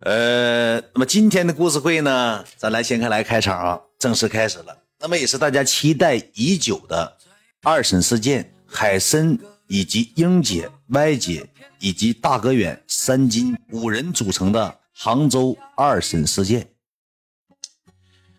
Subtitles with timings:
[0.00, 4.76] 呃，那么今天的故事会呢，咱来先看来开场啊，正式开始了。
[5.00, 7.16] 那么也是大家期待已久的
[7.62, 9.38] 二审事件，海参
[9.68, 11.48] 以及英姐、歪姐
[11.80, 16.68] 以及大哥远三金五人组成的杭州二审事件。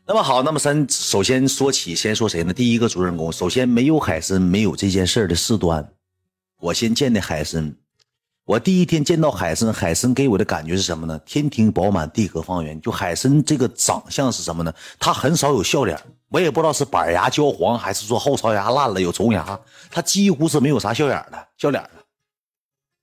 [0.05, 2.53] 那么好，那么咱首先说起，先说谁呢？
[2.53, 5.91] 第一个主人公，首先没有海参，没有这件事的事端。
[6.59, 7.75] 我先见的海参。
[8.48, 11.20] 我第一天见到海参，海参给我的感觉是什么呢？
[11.25, 12.79] 天庭饱满，地阁方圆。
[12.79, 14.74] 就海参这个长相是什么呢？
[14.97, 19.60] 他很少有笑脸，我也不知道是板牙焦黄，还是说后槽牙烂了有虫牙，
[19.91, 21.89] 他几乎是没有啥笑脸的，笑脸的。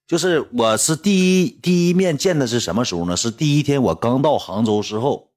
[0.06, 3.14] 就是我是第一第一面见的是什么时候呢？
[3.14, 5.28] 是第一天我刚到杭州时候，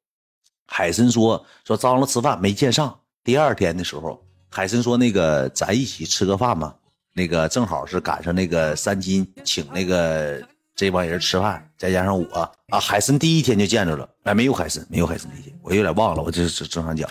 [0.68, 2.98] 海参说说张罗吃饭没见上。
[3.26, 6.74] 第二天的时候，海参说那个咱一起吃个饭吧。
[7.18, 10.40] 那个正好是赶上那个三金请那个
[10.76, 17.10] 这帮人吃饭，再加上我啊，海参第一天就见着了，哎，没有海参，没有海参那天，我有点忘了，我这是正常讲。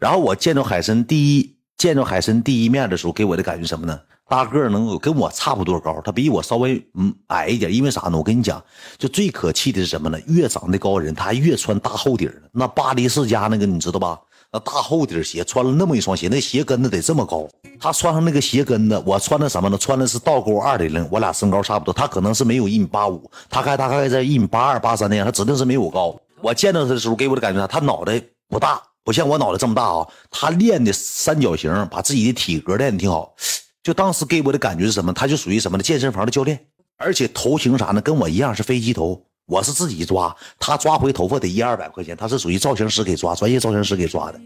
[0.00, 4.00] 然后我见着海参第一见着海参第一面的时候，给我的感觉什么呢？
[4.28, 8.18] 大个能有跟我差不多高，他比我稍微嗯矮一点，因为啥呢？
[8.18, 8.60] 我跟你讲，
[8.98, 10.18] 就最可气的是什么呢？
[10.26, 14.18] 越长得高人，他还越穿大厚底那巴黎世家那个你知道吧？
[14.52, 17.48] 那大厚底鞋穿了那么一双鞋，那鞋跟子得这么高。
[17.78, 19.76] 他穿上那个鞋跟子，我穿的什么呢？
[19.76, 21.92] 穿的是倒钩二点零，我俩身高差不多。
[21.92, 26.18] 他可能是没有一米八五，他还大概在一米八二八三那样，他指定是没我高。
[26.40, 27.66] 我见到他的时候，给我的感觉啥？
[27.66, 30.06] 他脑袋不大，不像我脑袋这么大啊。
[30.30, 33.34] 他练的三角形，把自己的体格练的挺好。
[33.82, 35.12] 就当时给我的感觉是什么？
[35.12, 35.82] 他就属于什么呢？
[35.82, 36.58] 健身房的教练，
[36.96, 38.00] 而且头型啥呢？
[38.00, 39.25] 跟我一样是飞机头。
[39.46, 44.40] 我是自己抓，他抓回头发得一二百块钱，他是属于造型师给抓，专业造型师给抓的。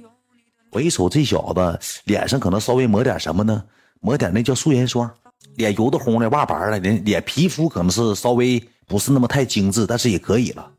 [0.71, 3.65] 我一瞅这小子脸上可能稍微抹点什么呢？
[4.01, 5.11] 抹点那叫素颜霜，
[5.57, 10.71] 脸油的红的，哇白了，脸脸皮肤可能是稍微不是那么太精致，但是也可以了。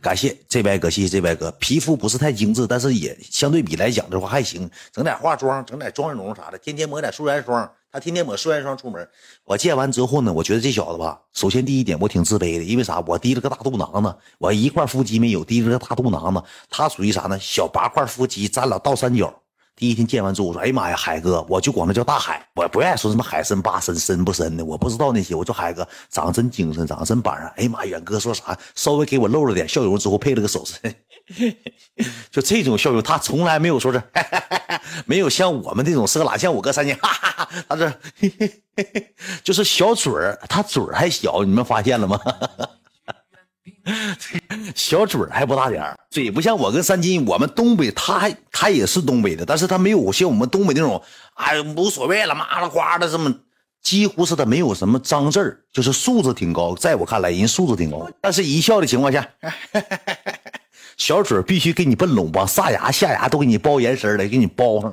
[0.00, 7.70] 感谢这歪哥，谢谢这歪哥，皮肤不是太精致，但是也相对比来讲的话还行，整点化妆，整点妆容啥的，天天抹点素颜霜。
[7.92, 9.08] 他天天抹素颜霜出门，
[9.44, 13.00] 我见完之后呢，我觉得这小子吧，首先第一点我挺自卑的，因为啥？
[13.00, 16.40] 我提了个大肚囊子，我一块腹肌没有，提了个大肚囊子。
[16.68, 17.36] 他属于啥呢？
[17.40, 19.34] 小八块腹肌，咱俩倒三角。
[19.74, 25.34] 第一天见完之后，我说：“哎呀妈呀，海哥，我就管他叫大海，我不愿意说什么海参、八参、深不深的，我不知道那些。
[25.34, 27.48] 我说海哥长得真精神，长得真板正。
[27.56, 28.56] 哎呀妈，远哥说啥？
[28.74, 30.74] 稍微给我露了点笑容之后，配了个手势，
[32.30, 34.02] 就这种笑容，他从来没有说是，
[35.06, 37.92] 没有像我们这种色懒，像我哥三金，哈哈哈，他 这
[39.44, 42.20] 就是小嘴儿，他嘴儿还小，你们发现了吗？”
[44.74, 51.02] 小嘴儿还不大点儿嘴不像我跟三金，我们东北，他他也是东北的，但是他没有像我们东北那种，
[51.34, 53.34] 哎，无所谓了，麻了瓜的这么，
[53.82, 59.26] 几乎是他没有什么脏字儿，就是素质挺高，在我看来人素质挺高，但是一笑的情况下，
[61.00, 64.92] 小嘴必须给你奔拢，往上牙下牙都给你包延伸了，给你包上。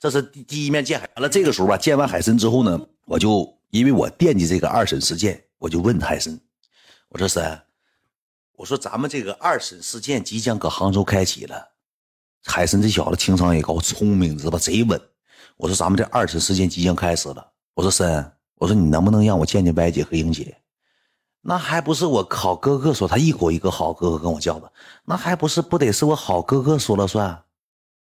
[0.00, 6.40] 这是第第一面见海，完了这个时候吧，见完海参之后呢，我就因为我惦记这个二审事件，我就问海参，
[7.10, 7.62] 我说三。
[8.56, 11.68] 我说咱们这个二审事件即将搁杭州开启了，
[12.44, 14.58] 海参这小子情商也高，聪明，知道吧？
[14.58, 14.98] 贼稳。
[15.58, 17.46] 我说咱们这二审事件即将开始了。
[17.74, 20.56] 我说森，我说你能不能让我见见白姐和英姐？
[21.44, 24.72] 那还不是我好哥哥说，他一口一个好哥哥跟我叫的，
[25.04, 27.42] 那还不是不得是我好哥哥说了算？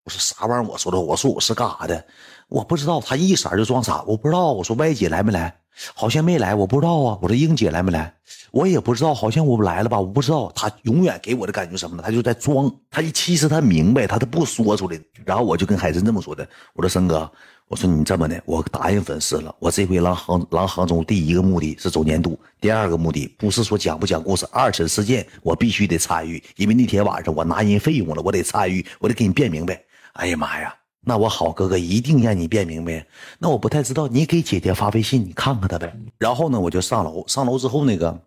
[0.04, 0.70] 我说啥玩意儿？
[0.70, 2.06] 我说的，我说我是干啥的？
[2.48, 3.00] 我不知道。
[3.00, 4.52] 他一色就装傻，我不知道。
[4.52, 5.58] 我说歪姐来没来？
[5.94, 7.18] 好像没来，我不知道啊。
[7.20, 8.14] 我说英姐来没来？
[8.50, 9.98] 我也不知道，好像我来了吧？
[9.98, 10.50] 我不知道。
[10.54, 12.02] 他永远给我的感觉什么呢？
[12.04, 12.72] 他就在装。
[12.90, 14.98] 他其实他明白，他都不说出来。
[15.24, 17.30] 然后我就跟海参这么说的：“我说森哥，
[17.66, 19.54] 我说你这么的，我答应粉丝了。
[19.58, 29.82] 我这回来杭来杭州，第一个目的是走年度，第二个目的不是说讲不讲故事，二审事件我必须得参与，因为那天晚上我拿人费用了，我得参与，我得给你辩明白。
[30.12, 30.72] 哎呀妈呀！”
[31.04, 33.06] 那我好哥哥一定让你变明白。
[33.38, 35.94] 那我不太知道，你给姐姐发微信，你看看她呗。
[36.18, 38.18] 然后呢，我就上楼，上楼之后那个，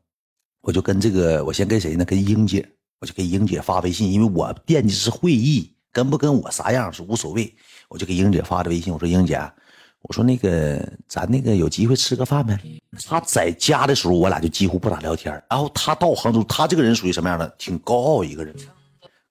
[0.62, 2.06] 我就跟这个，我先跟谁呢？
[2.06, 2.68] 跟英姐，
[3.00, 7.52] 我就给英姐发微信，因为我惦记是会议，跟不跟我啥样是无所谓。
[7.90, 9.40] 我就给英姐发的微信，我说英姐，
[10.03, 12.59] 我说那个咱那个有机会吃个饭呗。
[13.08, 15.34] 她在家的时候，我俩就几乎不咋聊天。
[15.50, 17.47] 然后她到杭州，她这个人属于什么样的？
[17.58, 18.56] 挺高傲一个人。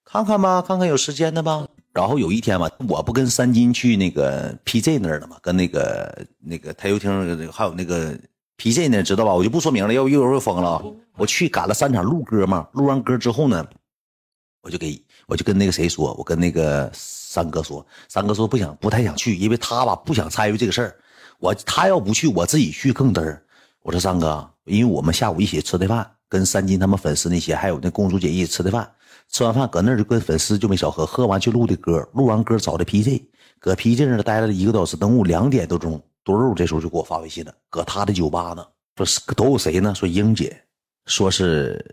[0.03, 1.67] 看看吧，看看有时间的吧。
[1.97, 5.35] 然后有一天吧，我不跟三金去那个 PJ 那儿了吗？
[5.41, 8.15] 跟那个那个台球厅还有那个
[8.59, 9.33] PJ 那知道吧？
[9.33, 10.79] 我就不说名了，要不一会儿又疯了。
[11.15, 13.65] 我去赶了三场录歌嘛，录完歌之后呢，
[14.61, 20.95] 我就给我就跟那个谁说，我跟那个三哥说，三哥说不想不太想去，因为他吧不想参与这个事儿。
[21.39, 23.41] 我他要不去，我自己去更嘚儿。
[23.81, 28.87] 我说三哥，因为我们下午一起吃的饭，跟三金他们粉丝那些，还有那公主姐一起吃的饭。
[29.31, 33.23] 吃完饭搁那儿就跟粉丝就没少喝，喝完去录的歌，录完歌找的 PJ，
[33.59, 38.65] 搁 PJ 那待了一个多小时，等我两点多钟，多肉这时候就给我发微信了，搁他的酒吧呢，
[38.95, 39.93] 说是都有谁呢？
[39.93, 40.55] 说英姐，
[41.05, 41.83] 说是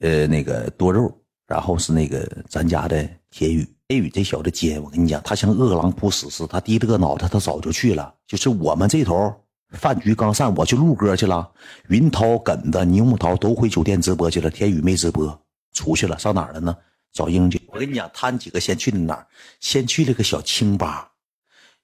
[0.00, 1.12] 呃那个多肉，
[1.46, 3.66] 然后是那个咱家的铁宇。
[3.88, 8.12] 铁宇这小子尖，我跟你讲，他像饿狼扑死似的，他低着个脑袋，他早就去了。
[8.26, 9.32] 就是我们这头
[9.74, 11.48] 饭局刚散，我去录歌去了。
[11.88, 15.40] 云涛、耿子、柠檬桃都回酒店直播去了，天宇没直播，
[15.76, 16.74] 出去了，上哪儿了呢？
[17.12, 17.60] 找英姐。
[17.68, 19.26] 我跟你讲，他们几个先去的哪儿？
[19.60, 21.12] 先去了个小清吧。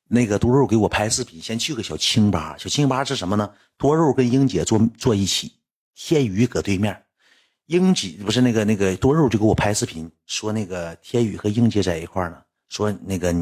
[0.09, 2.57] 那个多肉给我拍视频，先去个小清吧。
[2.59, 3.51] 小清吧是什么呢？
[3.77, 5.53] 多肉跟英姐坐坐一起，
[5.95, 7.05] 天宇搁对面。
[7.67, 13.33] 英姐不是那个那个多肉就给我拍视频，说那个天宇和英姐在一块呢，说那个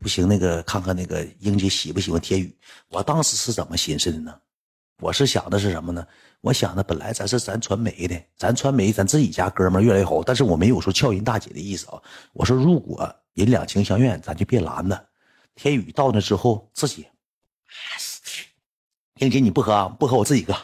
[0.00, 2.56] 不行，那个看看那个英姐喜不喜欢天宇。
[2.88, 4.34] 我当时是怎么寻思的呢？
[5.00, 6.06] 我是想的是什么呢？
[6.44, 11.98] 我想的本来咱是咱传媒的，咱传媒咱自己家哥们越来越好，但是我没有说撬人大姐的意思啊。
[12.34, 15.06] 我说如果人两情相愿，咱就别拦着。
[15.54, 17.06] 天宇到那之后自己，
[19.20, 20.54] 英姐你不喝啊不喝我自己喝，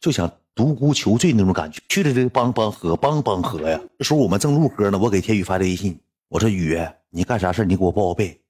[0.00, 0.28] 就想。
[0.58, 3.80] 独孤求醉那种感觉，去了这帮帮喝，帮帮喝呀。
[3.96, 5.96] 这时候我们正录歌呢，我给天宇发的微信，
[6.26, 6.76] 我说宇，
[7.10, 8.40] 你干啥事你给我报个备。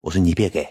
[0.00, 0.66] 我说你别给。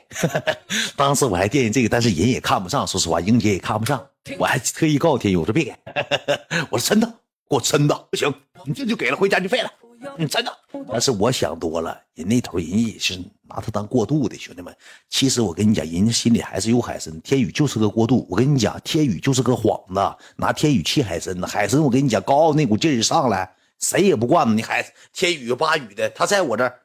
[0.95, 4.05] 当时我还惦记这个，但是人也看不上，说实话，英姐也看不上，
[4.37, 5.75] 我还特意告诉天宇，我说别给。
[6.69, 8.33] 我说真的，给我真的不行，
[8.65, 9.71] 你这就给了，回家就废了。
[10.17, 10.51] 你，真的。
[10.91, 13.17] 但是我想多了，人那头人也是
[13.49, 14.75] 拿他当过渡的，兄弟们。
[15.09, 17.19] 其实我跟你讲，人家心里还是有海参。
[17.21, 18.27] 天宇就是个过渡。
[18.29, 21.47] 我跟你讲，天宇就是个幌子，拿天宇气海参呢。
[21.47, 23.49] 海参，我跟你讲，高傲那股劲儿上来，
[23.79, 24.61] 谁也不惯着你。
[24.61, 26.84] 海天宇八宇的，他在我这儿，嗯，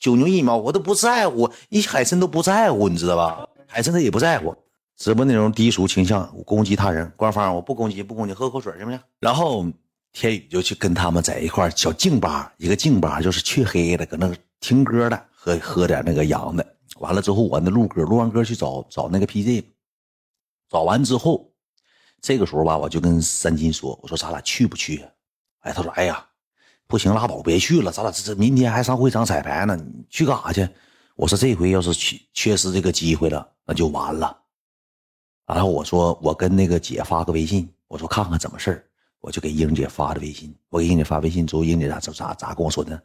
[0.00, 1.48] 九牛一毛，我都不在乎。
[1.68, 3.46] 你海参都不在乎，你知道吧？
[3.68, 4.56] 海参他也不在乎。
[4.96, 7.12] 直播内容低俗倾向，攻击他人。
[7.16, 8.98] 官方，我不攻击，不攻击，喝口水行不行？
[9.20, 9.64] 然后。
[10.12, 16.66] 天宇就去跟他们在一块小静吧，一个静吧就是黢黑的，搁那听歌的，喝喝点那个洋的。
[16.98, 19.62] 完了之后，我那录歌，录完歌去找找那个 PJ，
[20.68, 21.48] 找完之后，
[22.20, 25.04] 这个时候吧，我就跟三金说：“我说咱俩去不去？”
[25.62, 26.26] 哎，他说：“哎呀，
[26.90, 30.68] 不行，拉倒，别去了，咱俩这这明天还上会场彩排呢，你去干啥去？”
[31.16, 34.36] 我说：“这回要是去缺失这个机会了，那就完了。”
[35.46, 38.84] 然后我说：“我跟那个姐发个微信，我说看看怎么事。”
[39.22, 42.98] 我就给英姐发的微信，我给英姐发微信之后，英姐咋咋咋跟我说的？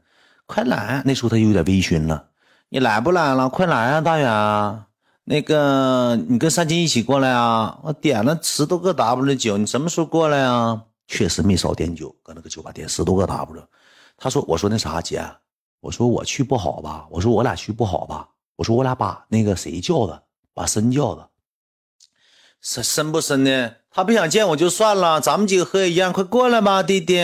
[0.45, 1.01] 快来！
[1.03, 2.29] 那时候她有点微醺了，
[2.69, 3.49] 你来不来了？
[3.49, 4.83] 快来啊，大远！
[5.25, 7.79] 那个你跟三金一起过来啊！
[7.83, 10.83] 我点了十多个 W 的酒，你什么时候过来啊？
[11.07, 13.67] 确实没少点酒，搁那个酒吧点十多个 W。
[14.17, 15.23] 他说：“我说那啥姐，
[15.79, 17.07] 我说我去不好吧？
[17.11, 18.29] 我说我俩去不好吧？
[18.55, 20.23] 我说我俩把那个谁叫的，
[20.53, 21.29] 把申叫的。”
[22.61, 27.17] 深深不深的，他不想见我就算了，咱们几个喝也一样，快过来吧，弟弟，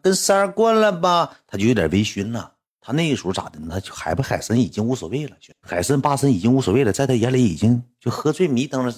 [0.00, 1.36] 跟三儿过来吧。
[1.46, 2.54] 他就有点微醺了。
[2.80, 3.66] 他那个时候咋的呢？
[3.72, 8.94] 他就海不海参已经无所谓了，海参八参已经无所谓了，在他眼里已经就喝醉迷瞪了。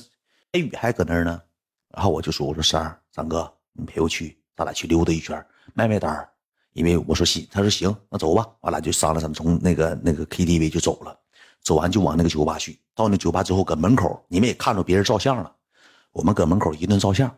[0.52, 1.42] 黑雨还搁那儿呢。
[1.88, 5.44] 然后我就说：“我说三儿，三哥，你陪我去，咱俩去溜达一圈，
[5.74, 6.28] 卖卖单
[6.74, 8.46] 因为我说行，他说行，那走吧。
[8.60, 11.18] 完了就商量，咱们从那个那个 KTV 就走了。
[11.62, 12.78] 走完就往那个酒吧去。
[12.94, 15.50] 到那酒吧之后，搁门口你们也看着别人照相了。
[16.12, 17.30] 我们搁门口一顿照相，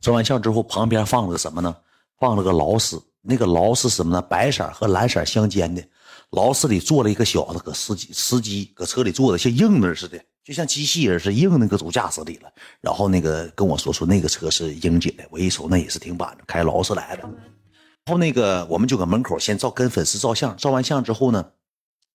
[0.00, 1.76] 照完相之后，旁边放了个什么呢？
[2.18, 3.02] 放了个劳斯。
[3.20, 4.22] 那个劳斯什么呢？
[4.22, 5.82] 白色和蓝色相间的。
[6.30, 12.52] 劳斯里坐了一个小子，搁司机司机搁车里坐的像硬的似的，就像机器人似的，硬那个主驾驶里了。
[12.82, 17.22] 然后那个跟我说说那个车是英姐的，我一瞅那也是挺板的，开劳斯莱的。
[17.22, 21.52] 然后那个我们就搁门口先照跟粉丝照相，照完相之后呢，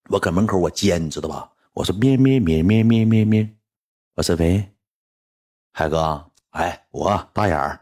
[0.09, 1.51] 我搁门口我尖，你知道吧？
[1.73, 3.49] 我说咩咩咩咩咩咩咩，
[4.15, 4.71] 我说喂。
[5.73, 7.79] 海哥，哎，我大眼儿，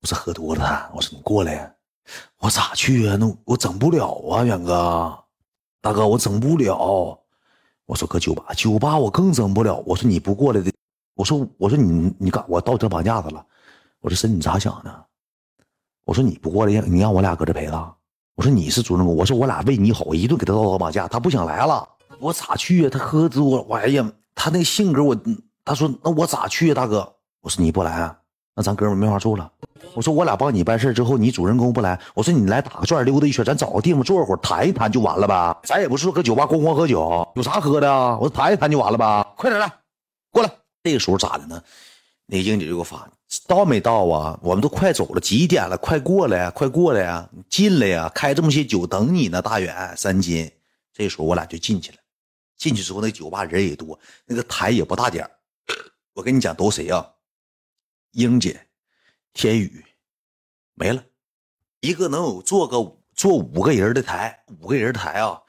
[0.00, 0.90] 我是喝多了。
[0.94, 1.74] 我说你过来呀，
[2.38, 3.16] 我咋去啊？
[3.20, 5.24] 那我整不了啊，远哥，
[5.80, 7.21] 大哥，我整不了。
[7.86, 9.82] 我说搁酒吧，酒吧我更整不了。
[9.86, 10.72] 我说你不过来的，
[11.14, 13.44] 我说我说你你干我倒车绑架子了。
[14.00, 15.06] 我说婶你咋想的？
[16.04, 17.94] 我说你不过来，你让我俩搁这陪他。
[18.34, 22.90] 我说你是主人公，我说我俩为你好，我一顿给他倒车绑架，他不想来了，我咋去啊？
[22.90, 25.16] 他喝多，哎呀，他那性格我。
[25.64, 28.18] 他说：“那我咋去呀，大哥？”我说：“你不来啊，
[28.54, 29.50] 那咱哥们没法处了。”
[29.94, 35.56] 我说：“我俩帮你办事之后，你主人公不来。”我说：“你来打个转溜达一圈，咱找个地方坐会儿，谈一谈就完了呗。
[35.64, 38.16] 咱也不是搁酒吧咣咣喝酒，有啥喝的啊？
[38.18, 39.26] 我说谈一谈就完了呗。
[39.36, 39.70] 快点来，
[40.30, 40.50] 过来。
[40.82, 41.62] 这个时候咋的呢？
[42.26, 43.06] 那英姐就给我发：
[43.46, 44.38] 到没到啊？
[44.42, 45.76] 我们都快走了，几点了？
[45.76, 47.28] 快过来，快过来呀！
[47.50, 48.10] 进来呀！
[48.14, 50.50] 开这么些酒等你呢，大远三金。
[50.94, 51.98] 这时候我俩就进去了。
[52.56, 55.28] 进去之后，那酒吧人也多，那个台也不大点
[56.14, 57.04] 我跟你讲，都谁呀？
[58.12, 58.68] 英姐、
[59.32, 59.84] 天宇、
[60.74, 61.04] 没了，
[61.80, 65.40] 一个能有坐个坐五个人的台，五个人的台啊。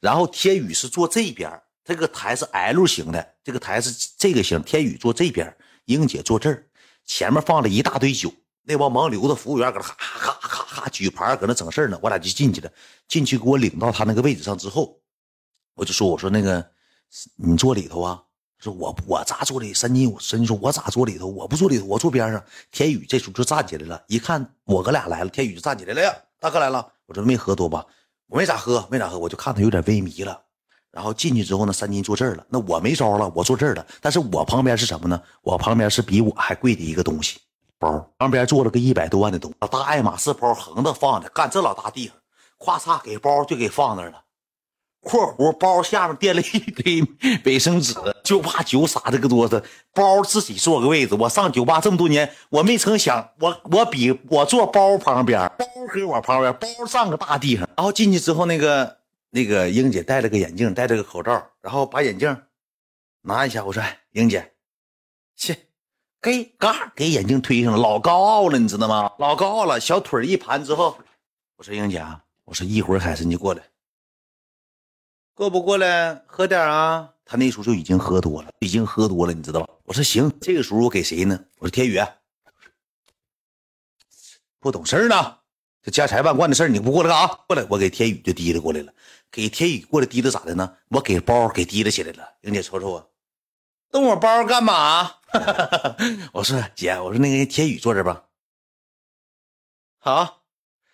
[0.00, 4.62] 然后天宇是坐这边，这个台是 L 型的，这个台是这个型。
[4.62, 6.66] 天宇坐这边，英姐坐这儿，
[7.04, 8.32] 前面放了一大堆酒。
[8.64, 11.98] 那帮盲流的服务员搁那咔咔咔咔举牌，搁那整事呢。
[12.02, 12.72] 我俩就进去了，
[13.08, 15.00] 进去给我领到他那个位置上之后，
[15.74, 16.70] 我就说：“我说那个
[17.36, 18.22] 你坐里头啊？”
[18.62, 21.26] 说：“我我咋坐里？”三金我三金说：“我咋坐里头？
[21.26, 26.86] 我不坐里头，我坐边上。”天宇这时候就站起来了，一看我哥俩来了，天宇就站起来了呀，大哥来了。
[27.06, 27.84] 我说没喝多吧？
[28.28, 30.40] 我没咋喝，没咋喝，我就看他有点微迷了。
[30.90, 33.86] 然后进去之后呢，三金坐这儿了，那我没招了，我坐这儿了。
[34.00, 35.20] 但是我旁边是什么呢？
[35.42, 37.40] 我旁边是比我还贵的一个东西，
[37.78, 38.12] 包。
[38.18, 42.16] 旁边坐了个一百多万的东西，大爱马仕包横着放的，干这老大地方，
[42.58, 44.22] 咵嚓给包就给放那儿了。
[45.04, 47.02] 括弧包下面垫了一堆
[47.44, 47.94] 卫生纸，
[48.32, 49.62] 就怕酒洒这个桌子。
[49.92, 51.14] 包自己坐个位置。
[51.14, 57.68] 我上酒吧这么多年，我没曾想，我我比我坐包旁边，包搁我旁边，包上个大地上。
[57.76, 58.96] 然后进去之后，那个
[59.28, 62.34] 那个英姐戴了个眼镜，戴着个口罩，然后把眼镜
[63.20, 63.62] 拿一下。
[63.62, 64.54] 我说：“英姐，
[65.36, 65.54] 切，
[66.22, 69.12] 给嘎给眼镜推上了，老高傲了，你知道吗？
[69.18, 70.96] 老高傲了，小腿一盘之后，
[71.56, 73.62] 我说英姐啊，我说一会儿海参就过来。”
[75.34, 77.11] 过不过来喝点啊？
[77.24, 79.68] 他那时候就已经喝多了，已经喝多了，你知道吧？
[79.84, 81.38] 我说行，这个时候我给谁呢？
[81.58, 81.98] 我说天宇，
[84.58, 85.38] 不懂事呢，
[85.82, 87.34] 这家财万贯的事你不过来干啥？
[87.46, 88.92] 过来，我给天宇就提溜过来了。
[89.30, 90.76] 给天宇过来提溜咋的呢？
[90.88, 92.28] 我给包给提溜起来了。
[92.42, 93.10] 英姐瞅瞅我，
[93.90, 95.10] 动我包干嘛？
[96.32, 98.24] 我说姐，我说那个天宇坐这吧。
[99.98, 100.42] 好，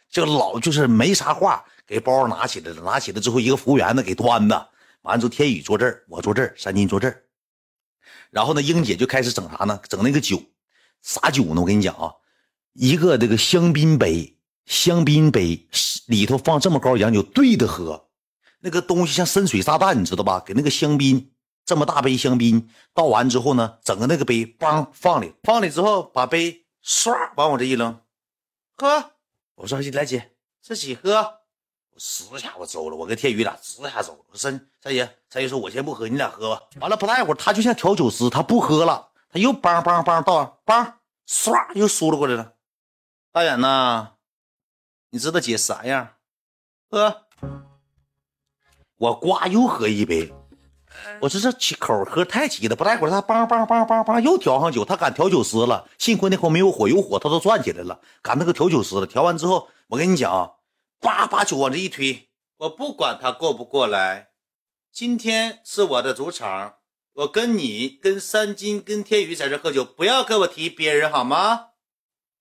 [0.08, 1.64] 就老就是没啥话。
[1.86, 4.70] 给包拿起来了，拿起来之后，一个服务员呢给端的。
[5.02, 7.24] 完之后，天宇坐这儿，我坐这儿，三金坐这儿。
[8.30, 9.80] 然后呢，英姐就开始整啥呢？
[9.88, 10.42] 整那个酒，
[11.02, 11.60] 啥酒呢？
[11.60, 12.12] 我跟你讲啊，
[12.74, 14.36] 一个这个香槟杯，
[14.66, 15.66] 香槟杯
[16.06, 18.08] 里头放这么高洋酒，对着喝。
[18.60, 20.42] 那个东西像深水炸弹，你知道吧？
[20.44, 21.30] 给那个香槟
[21.64, 28.00] 这么大杯香槟倒完之后呢，整个那个杯梆放里，放里之后把杯唰往我这一扔，
[28.76, 29.12] 喝。
[29.54, 31.37] 我说来姐自己喝。
[31.98, 34.18] 十下我走了，我跟天宇俩十下走了。
[34.34, 36.62] 三三爷，三爷说我先不喝，你俩喝吧。
[36.80, 40.92] 完了不大一会儿，他就像调酒师，他不喝了，他又梆梆梆倒，梆
[41.28, 42.52] 唰又输了过来了。
[43.32, 44.12] 大远呐，
[45.10, 46.10] 你知道姐啥样？
[46.90, 47.24] 喝，
[48.98, 50.32] 我呱又喝一杯。
[51.20, 55.88] 我说这口喝太急了，不大一会儿他梆梆梆梆梆又调上酒，他敢调酒师了。
[55.98, 59.06] 幸亏那会没有火，有火他都转起来了，赶那个调酒师了。
[59.06, 60.54] 调完之后，我跟你讲。
[61.00, 62.28] 叭把酒往这一推，
[62.58, 64.30] 我不管他过不过来，
[64.92, 66.78] 今天是我的主场，
[67.12, 71.66] 我跟你、跟三金、跟天宇在这喝酒，不要跟我提别人好吗？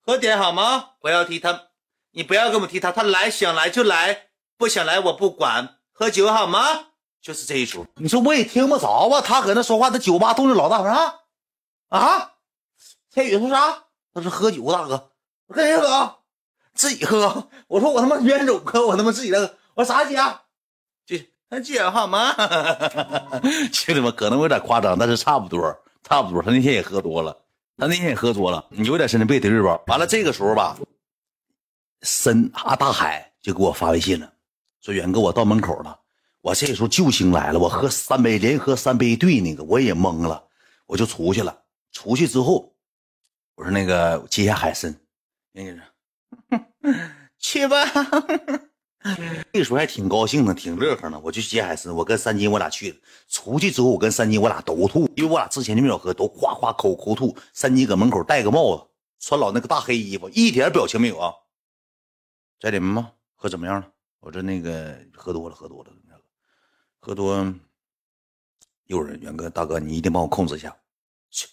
[0.00, 0.92] 喝点好吗？
[1.00, 1.68] 不要提他，
[2.12, 6.86] 你不要跟我提他，他来想来就来，不想来我不管，喝酒好吗？
[7.20, 7.86] 就是这一出。
[7.96, 11.20] 你说我也听不着啊，他搁那说话，他酒吧动静老大，啥？
[11.88, 12.34] 啊？
[13.10, 13.84] 天宇说啥？
[14.14, 15.12] 他说喝酒，大哥，
[15.46, 16.17] 我跟谁喝？
[16.78, 19.56] 自己喝， 我说我他妈冤种喝，我他妈自己的。
[19.74, 20.16] 我说啥姐？
[21.04, 22.32] 姐，他姐好吗？
[23.72, 26.40] 兄弟们可能有点夸张，但是差不多，差不多。
[26.40, 27.36] 他那天也喝多了，
[27.76, 29.80] 他那天也喝多了，有点神经病，对不吧？
[29.88, 30.78] 完了这个时候吧，
[32.02, 34.32] 深啊大海就给我发微信了，
[34.80, 35.98] 说远哥我到门口了。
[36.42, 40.44] 我这时候救星来了，我喝三杯，连喝三杯对那个我也懵了，
[40.86, 41.62] 我就出去了。
[41.90, 42.72] 出去之后，
[43.56, 44.94] 我说那个接下海参，
[45.50, 45.76] 那个。
[47.38, 47.84] 去吧，
[49.52, 51.20] 那时候还挺高兴的，挺乐呵呢。
[51.22, 52.96] 我去接海参，我跟三金我俩去了。
[53.28, 57.36] 出去之后，我跟三金我俩都吐，因为我俩之前就没有喝，都哗哗口口吐。
[57.52, 58.84] 三金搁门口戴个帽子，
[59.20, 61.32] 穿老那个大黑衣服，一点表情没有啊。
[62.60, 63.12] 在里面吗？
[63.36, 63.88] 喝怎么样了？
[64.20, 65.90] 我这那个喝多了，喝多了，
[66.98, 67.54] 喝多。
[68.86, 70.76] 一会儿，元哥大哥，你一定帮我控制一下。
[71.30, 71.46] 去，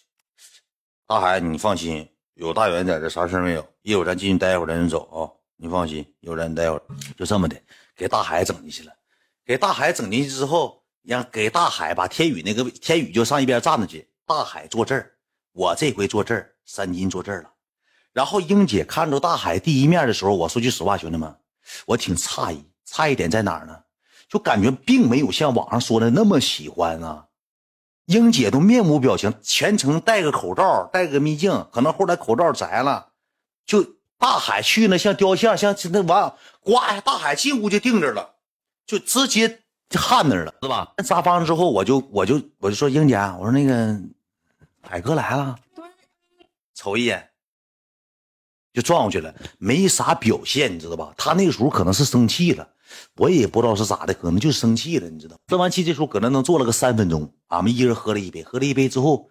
[1.06, 2.08] 大海，你放心。
[2.36, 3.66] 有大元在这，啥事没有？
[3.80, 5.24] 一会儿咱进去待会儿，咱就走啊！
[5.56, 6.82] 你放心，一会咱待会儿，
[7.16, 7.56] 就这么的，
[7.96, 8.92] 给大海整进去了。
[9.42, 15.12] 给大海整进去之后，让给大海把天宇那个天宇就上一边站着去，大海坐这儿，
[15.52, 17.50] 我这回坐这儿，三金坐这儿了。
[18.12, 21.34] 然后英姐看着大海第一面的时候，我说句实话，兄弟们，
[21.86, 23.74] 我挺诧异，诧异点在哪儿呢？
[24.28, 27.26] 就感觉并没有像网上说的那么喜欢啊。
[28.06, 33.08] 英姐都面无表情，全程戴个口罩，戴个秘镜，可能后来口罩摘了，
[33.64, 33.84] 就
[34.18, 38.36] 大海去那像雕像，像那完，呱，大海进屋就定着了，
[38.86, 39.60] 就直接
[39.90, 40.94] 焊那儿了，是吧？
[41.04, 44.00] 撒方之后，我就我就我就说英姐，我说那个
[44.82, 45.56] 海哥来了，
[46.74, 47.30] 瞅一眼，
[48.72, 51.12] 就撞过去了，没啥表现，你知道吧？
[51.16, 52.68] 他那个时候可能是生气了，
[53.16, 55.36] 我也不知道是咋的，可能就生气了，你知道。
[55.48, 59.28] 生完气这时候搁那能坐了个三分钟，俺们一人喝了一杯，喝了一杯之后，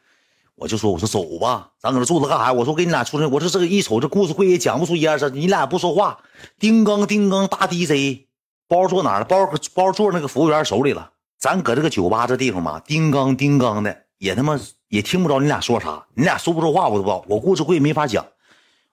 [0.55, 2.53] 我就说我说走吧，咱搁这坐着干啥？
[2.53, 6.19] 我说给你俩出去，我说这个一瞅这故事会也讲不出一二三，你俩不说话，
[6.60, 8.27] 叮当叮当大 DJ，
[8.67, 9.25] 包坐哪了？
[9.25, 11.12] 包包坐那个服务员手里了。
[11.38, 17.24] 咱搁这个酒吧这地方嘛，叮当叮当的，也他妈也听不着你俩说啥，你俩说不说话我都不知道。
[17.27, 18.25] 我故事会没法讲。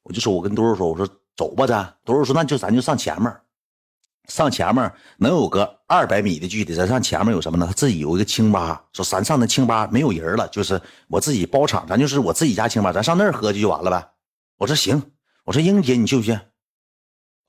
[0.02, 3.32] 我就说，我跟多肉说，我说走吧，咱多肉说，那就咱就上前面，
[4.28, 6.74] 上前面能有个二百米的距离。
[6.74, 7.66] 咱上前面有什么呢？
[7.66, 14.08] 他自己有一个清吧，说咱上那清吧没有人了，就是我自己包场，咱就是我自己家清吧，咱上那儿喝去就完了呗。
[14.58, 15.02] 我说行，
[15.44, 16.38] 我说英姐你去不去？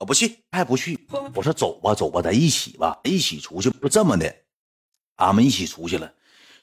[0.00, 0.98] 我不去，还不去。
[1.34, 3.70] 我说走吧，走吧，咱一起吧，一起出去。
[3.70, 4.34] 就这么的，
[5.16, 6.12] 俺们一起出去了。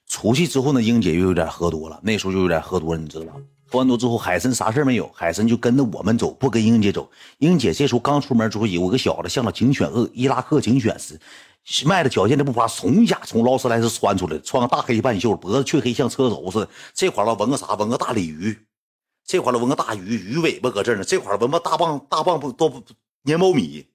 [0.07, 3.33] 出去之后呢，英姐又有点喝多了，那时候就有点喝多了，你知道吧？
[3.71, 7.09] 喝完之后，海参啥事没有，海参就跟着我们走，不跟英姐走。
[7.37, 16.69] 英姐这时候刚出门之后，有个小子像个警犬恶伊拉克警犬似的，迈着矫健的步伐，从家从劳斯莱斯窜出来，穿个大黑半袖，脖子黢黑像车轴似的。
[16.93, 17.73] 这块了纹个啥？
[17.75, 18.57] 纹个大鲤鱼。
[19.25, 21.03] 这块了纹个大鱼，鱼尾巴搁这呢。
[21.05, 22.69] 这块纹个大棒大棒不都
[23.23, 23.85] 粘苞米，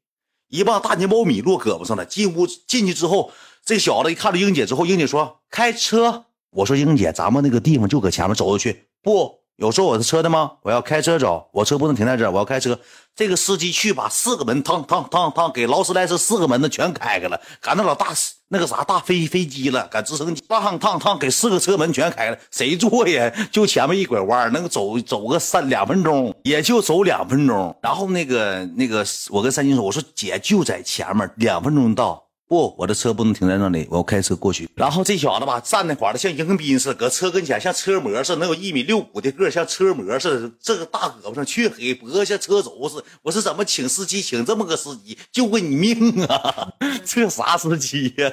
[0.48, 2.06] 一棒大粘苞米落胳膊上了。
[2.06, 3.30] 进屋进去之后，
[3.62, 6.24] 这小子一看到英姐之后，英姐说开车。
[6.52, 9.45] 我说英姐，咱们那个地方就搁前面走着去，不。
[9.56, 10.52] 有坐我的车的吗？
[10.62, 12.78] 我要开车走，我车不能停在这儿，我要开车。
[13.14, 18.08] 这个司机去把四个门，趟趟趟趟，给劳斯莱斯四个门子全开开了，赶那老大
[18.48, 23.32] 那个啥大飞飞机了，赶直升机，趟趟趟给四个车门全开了，谁坐呀？
[23.50, 27.74] 就前面一拐弯，能走走个三两分钟，也就走两分钟。
[27.82, 32.25] 然后那个那个，我跟三金说，我说姐就在前面，两分钟到。
[32.48, 34.68] 不，我的车不能停在那里，我要开车过去。
[34.76, 40.52] 然后这小子吧，站那块的像迎宾似的，搁车跟前像车模似的，能有一米六五的个，像车模似的。
[40.60, 43.04] 这个大胳膊上黢黑，脖子像车轴似的。
[43.22, 46.68] 我是怎么请司机，请这么个司机，救过你命啊？
[47.04, 48.30] 这啥司机呀？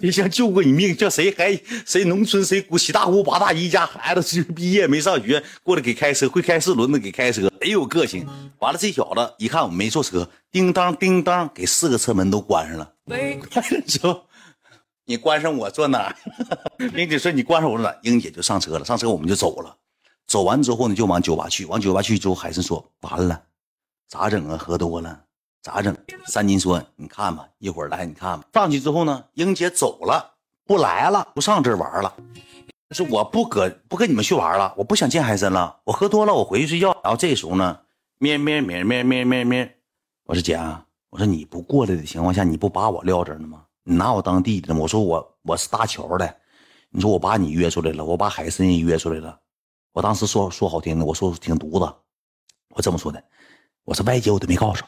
[0.00, 8.26] 你像救过你命，叫谁还谁农村谁姑七大姑八大姨家孩子毕业没上学，过来给开车，会开四轮子给开车，贼有个性。
[8.58, 12.90] 完了，这小子一看我没坐车，叮当叮当，给四个车门都关上了。
[13.86, 14.26] 说
[15.04, 16.16] 你关上我坐哪？
[16.96, 17.94] 英姐说你关上我坐哪？
[18.00, 19.76] 英姐就上车了，上车我们就走了。
[20.26, 21.66] 走完之后呢，就往酒吧去。
[21.66, 23.42] 往酒吧去之后，海参说完了，
[24.08, 24.56] 咋整啊？
[24.56, 25.20] 喝多了
[25.60, 25.94] 咋整？
[26.24, 28.46] 三金说你看吧，一会儿来你看吧。
[28.54, 32.10] 上去之后呢，英姐走了，不来了，不上这玩了。
[32.92, 35.80] 是我不搁不跟你们去玩了，我不想见海参了。
[35.84, 36.98] 我喝多了，我回去睡觉。
[37.04, 37.78] 然后这时候呢，
[38.18, 39.75] 咩咩咩咩咩咩咩，
[40.26, 40.58] 我说姐。
[41.08, 43.64] 我说你不过来的情况下，你不把我撂这儿呢吗？
[43.84, 44.80] 你拿我当弟弟吗？
[44.80, 46.36] 我说我我是搭桥的，
[46.90, 49.40] 你说我把你约出来了，我把海参也约出来了。
[49.92, 51.94] 我当时说说好听的，我说挺犊子，
[52.70, 53.24] 我这么说的。
[53.84, 54.84] 我说外姐我都没告诉，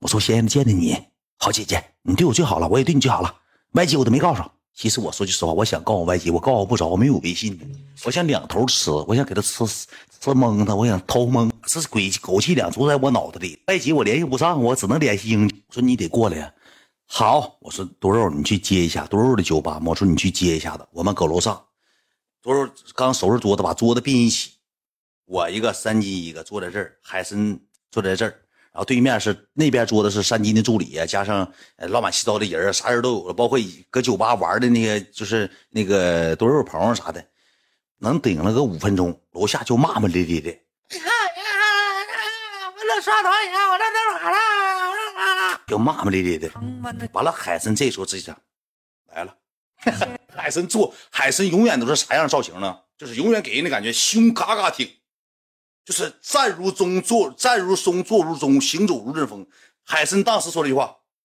[0.00, 0.96] 我说先见的你，
[1.38, 3.42] 好姐姐，你对我最好了，我也对你最好了。
[3.72, 4.42] 外姐我都没告诉。
[4.78, 7.58] 其实我说句实话，我想告我外姐，我告不着，我没有微信
[8.04, 13.60] 我想两头吃，我想给他吃吃蒙他，我想偷蒙，这是鬼狗气两足在我脑子里。
[13.66, 15.48] 外姐我联系不上，我只能联系英。
[15.66, 16.54] 我说你得过来呀，
[17.06, 21.60] 好，我说多肉你去接一下多肉的酒吧，我说你去接一下子，我们搁楼上。
[22.40, 24.52] 多肉刚收拾桌子，把桌子并一起，
[25.24, 27.58] 我一个三金一个坐在这儿，海参
[27.90, 28.32] 坐在这儿。
[28.72, 33.58] 然后对面是那边桌子是山金的助理啊，加上乱七八糟的人啥人都有了，包括
[33.90, 37.24] 搁酒吧玩的那个，就是那个多肉朋友啥的，
[37.98, 40.50] 能顶了个五分钟，楼下就骂骂咧咧的。
[40.90, 41.10] 你看，
[42.66, 45.60] 我那刷短信，我那那咋了？
[45.66, 46.48] 就骂骂咧咧的。
[47.12, 48.38] 完了，海参这时候自己讲
[49.12, 49.34] 来了。
[50.36, 52.78] 海参做海参永远都是啥样造型呢？
[52.96, 54.88] 就是永远给人的感觉胸嘎嘎挺。
[55.88, 59.46] 就是站如钟，坐站如松，坐如钟，行走如阵风。
[59.82, 60.94] 海参当时说了一句话：“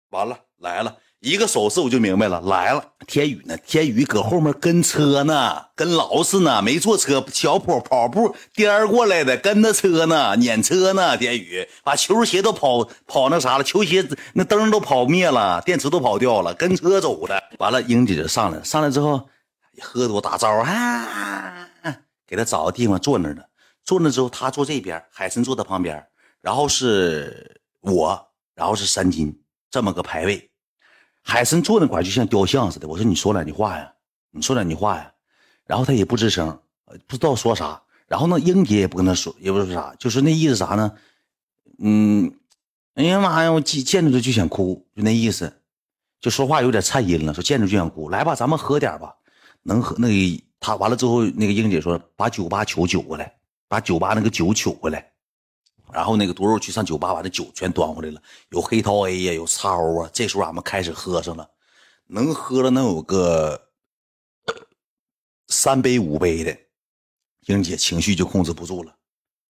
[0.09, 3.55] 完了，来了一个手势，我就明白了，来了。”天宇呢？
[3.57, 11.15] 天宇搁后面跟车呢，跟老实呢，没坐车，小跑跑步颠过来的，跟着车呢，撵车呢。
[11.15, 17.39] 天宇把球鞋都跑跑那啥了，球鞋那灯都跑灭了，电池都跑掉了，跟车走的。
[17.59, 19.29] 完了，英姐就上来，上来之后
[19.79, 21.69] 喝多打招呼，啊，
[22.25, 23.43] 给他找个地方坐那儿呢。
[23.83, 26.05] 坐那之后，他坐这边，海参坐他旁边，
[26.41, 30.49] 然后是我，然后是三金，这么个排位。
[31.21, 32.87] 海参坐那块就像雕像似的。
[32.87, 33.91] 我说你说两句话呀，
[34.31, 35.11] 你说两句话呀，
[35.65, 36.59] 然后他也不吱声，
[37.07, 37.81] 不知道说啥。
[38.07, 40.91] 然后呢，英姐也不跟他说，也不说啥，就是那意思啥呢？
[41.77, 42.33] 嗯，
[42.95, 45.61] 哎呀妈呀，我见见着他就想哭，就那意思，
[46.19, 48.09] 就说话有点颤音了，说见着就想哭。
[48.09, 49.15] 来吧，咱们喝点吧，
[49.63, 53.38] 能喝那个他完了之后，那个英姐说把酒吧球酒过来。
[53.69, 55.09] 把酒吧那个酒取回来，
[55.93, 60.09] 然后那个多肉去上酒吧把那酒全端回来了，有黑桃 A 呀，有叉 O 啊。
[60.11, 61.47] 这时候俺们开始喝上了，
[62.07, 63.69] 能喝了能有个
[65.47, 66.57] 三杯五杯的，
[67.45, 68.95] 英姐情绪就控制不住了。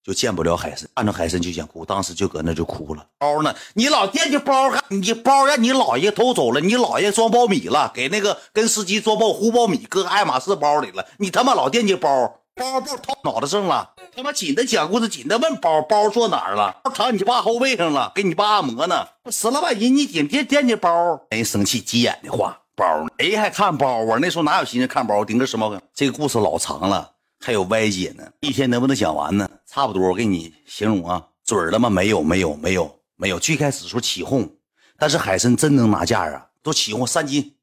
[0.01, 3.05] 就见不了海参，看着海参就想哭，当时就搁那就哭了。
[3.19, 3.53] 包呢？
[3.73, 11.05] 你老惦记包，你包让你姥爷偷走了，你姥爷装苞米了，给那个跟司机装包糊苞米，搁爱马仕包里了。
[11.17, 16.75] 你他妈老惦记包，包包套脑袋上了，他妈紧的讲故事，紧的问包包坐哪儿了？
[16.93, 19.07] 躺你爸后背上了，给你爸按摩呢。
[19.31, 20.91] 死了吧人，你紧别惦记包，
[21.29, 22.85] 人生气急眼的话，包
[23.17, 24.17] 谁还看包啊？
[24.19, 25.23] 那时候哪有心思看包？
[25.23, 27.09] 顶个时髦这个故事老长了。
[27.39, 29.49] 还有歪姐呢，一天能不能讲完呢？
[29.65, 31.89] 差不多，我给你形容啊，准了吗？
[31.89, 33.39] 没有，没有，没有，没有。
[33.39, 34.49] 最开始时候起哄，
[34.97, 37.55] 但是海参真能拿价啊，都起哄三斤。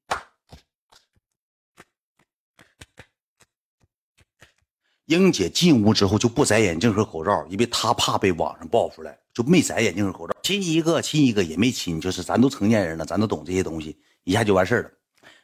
[5.07, 10.35] 英姐进屋之后就不摘眼镜和口罩，因为她怕被网上爆出来，就没摘眼镜和口罩。
[10.43, 14.91] 亲一个亲一个也没亲，就是咱都成年人了，咱都懂这些东西，一下就完事了。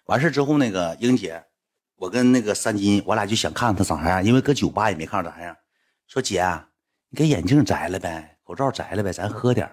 [0.06, 1.42] 完事之后，那个英姐。
[1.94, 5.56] 我跟那个三金，我俩就想看看他长啥样，因为搁酒吧也没看着啥样。
[6.08, 6.44] 说姐，
[7.08, 9.70] 你给眼镜摘了呗，口罩摘了呗，咱喝点。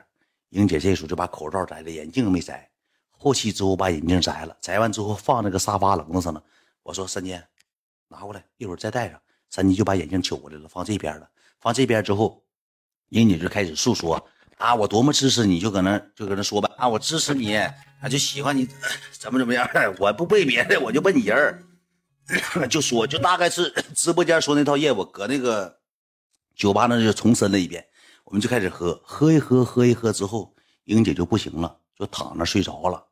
[0.50, 2.70] 英姐这时候就把口罩摘了，眼镜没摘。
[3.10, 6.44] 后期之后把眼镜摘了，摘完之后放那个沙发棱子上了。
[6.84, 7.42] 我说三金，
[8.08, 9.20] 拿过来，一会儿再戴上。
[9.50, 11.30] 三妮就把眼镜取过来了，放这边了。
[11.60, 12.44] 放这边之后，
[13.10, 14.24] 英姐就开始诉说
[14.58, 17.74] 啊，我多么支持你，就搁那就搁那说吧啊，我支持你，啊，
[18.10, 18.68] 就喜欢你，
[19.12, 21.64] 怎么怎么样，我不背别的，我就奔你人儿
[22.70, 25.80] 就说，就大概是直播间说那套业务，搁那个
[26.56, 27.86] 酒吧那就重申了一遍。
[28.26, 33.04] 我们就开始喝，喝一喝，喝一喝之后，英姐就不行了，就躺那睡着了。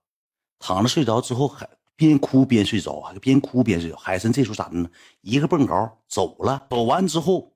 [0.60, 3.98] 躺着睡着之后，还边哭边睡着，还边哭边睡着。
[3.98, 4.88] 海参这时候咋的呢？
[5.22, 7.52] 一个蹦高走了，走完之后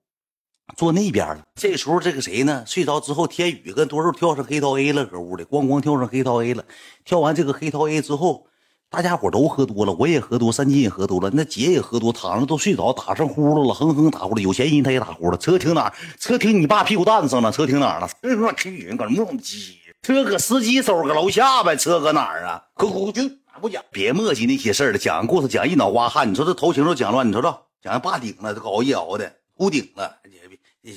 [0.76, 1.42] 坐那边了。
[1.56, 2.64] 这时候这个谁呢？
[2.68, 6.66] 睡着之后，天宇跟多肉跳上黑桃 A 了，搁屋里咣咣跳上黑桃 A 了。
[7.06, 8.48] 跳完这个黑桃 A 之后。
[8.94, 14.40] 大家伙都喝多了，我也喝多，三金也喝多了，那姐也喝多，躺着都睡着，打上呼噜了，哼哼打呼噜。
[14.42, 15.38] 有钱人他也打呼噜。
[15.38, 15.94] 车停哪儿？
[16.20, 17.50] 车停你爸屁股蛋子上了。
[17.54, 18.10] 车停哪儿了？
[18.22, 21.74] 我去，搁那磨磨唧车搁司机手搁楼下呗。
[21.78, 22.62] 车搁哪儿啊？
[22.76, 23.22] 可可就
[23.62, 24.98] 不讲，别磨叽那些事儿了。
[24.98, 26.30] 讲故事讲一脑瓜汗。
[26.30, 30.18] 你说这头型都讲乱，你瞅瞅，讲爸顶了，这熬夜熬的秃顶了。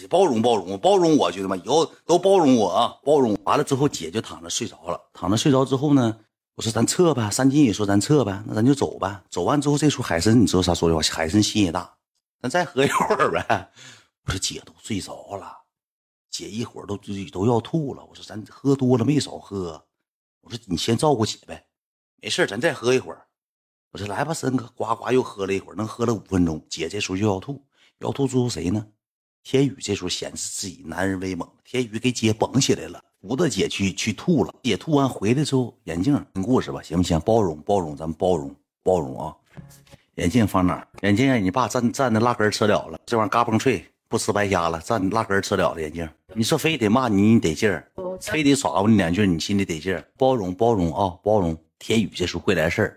[0.09, 2.97] 包容包容包容我，兄弟们以后都包容我啊！
[3.05, 4.99] 包容完了之后，姐就躺着睡着了。
[5.13, 6.19] 躺着睡着之后呢？
[6.55, 9.23] 我说咱撤吧，三金也说咱撤吧，那咱就走吧。
[9.29, 11.03] 走完之后，这出海参，你知道啥说的话？
[11.03, 11.95] 海参心也大，
[12.41, 13.71] 咱再喝一会儿呗。
[14.25, 15.53] 我说姐都睡着了，
[16.31, 16.97] 姐一会儿都
[17.31, 18.03] 都要吐了。
[18.09, 19.85] 我说咱喝多了没少喝，
[20.41, 21.67] 我说你先照顾姐呗，
[22.25, 23.21] 没事咱再喝一会儿。
[23.93, 26.59] 我说来吧，森哥，呱呱又喝了一会儿，能喝了五分钟。
[26.71, 27.63] 姐这时候就要吐，
[27.99, 28.83] 要吐之后谁呢？
[29.43, 32.99] 天宇这时候显示自己男人威猛，天宇给姐绷起来了。
[33.21, 37.21] 扶着姐去去吐了，姐吐完回来之后，眼镜听故事吧，行不行？
[37.21, 39.37] 包容包容，咱们包容包容啊！
[40.15, 40.89] 眼镜放哪？
[41.03, 44.81] 眼镜让你爸蘸蘸那辣根吃了了，这玩意嘎嘣脆，不吃白瞎了。
[44.81, 47.87] 站拉根吃了了眼镜，你说非得骂你你得劲儿，
[48.19, 50.03] 非得耍我你两句你心里得劲儿。
[50.17, 51.55] 包容包容啊，包容。
[51.85, 52.97] 天宇这时候会来事儿。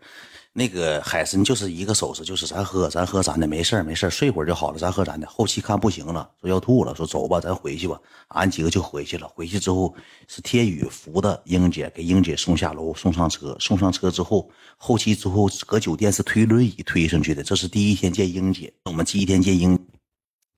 [0.54, 4.80] 那个海参就是一个手势，就是咱喝，咱喝咱的，没事儿没事儿睡会儿就好了。
[4.80, 8.00] 咱喝咱的，后期看不行了，说要吐了，说走吧，咱回去吧。
[8.30, 9.28] 俺几个就回去了。
[9.28, 9.94] 回去之后
[10.30, 13.58] 是天宇扶的英姐，给英姐送下楼，送上车。
[13.60, 17.44] 送上车之后，后期之后搁酒店是推轮椅推上去的。
[17.44, 19.78] 这是第一天见英姐，我们第一天见英，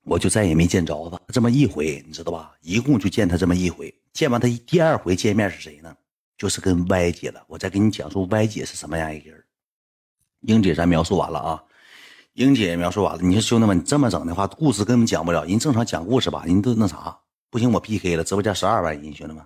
[0.04, 2.52] 我就再也没见着他这么一回，你知道吧？
[2.62, 3.92] 一共就见他这么一回。
[4.14, 5.94] 见完他第二回见面是谁呢？
[6.40, 7.44] 就是跟歪姐了。
[7.46, 9.44] 我再给你讲述歪姐是什么样一个人。
[10.40, 11.62] 英姐，咱描述完了啊！
[12.32, 15.44] 英姐描述完了，你说兄弟们，你这么整的话，故事根本讲不了。
[15.44, 17.14] 人正常讲故事吧，人都那啥，
[17.50, 19.44] 不行，我 PK 了，直播间十二万人，兄弟们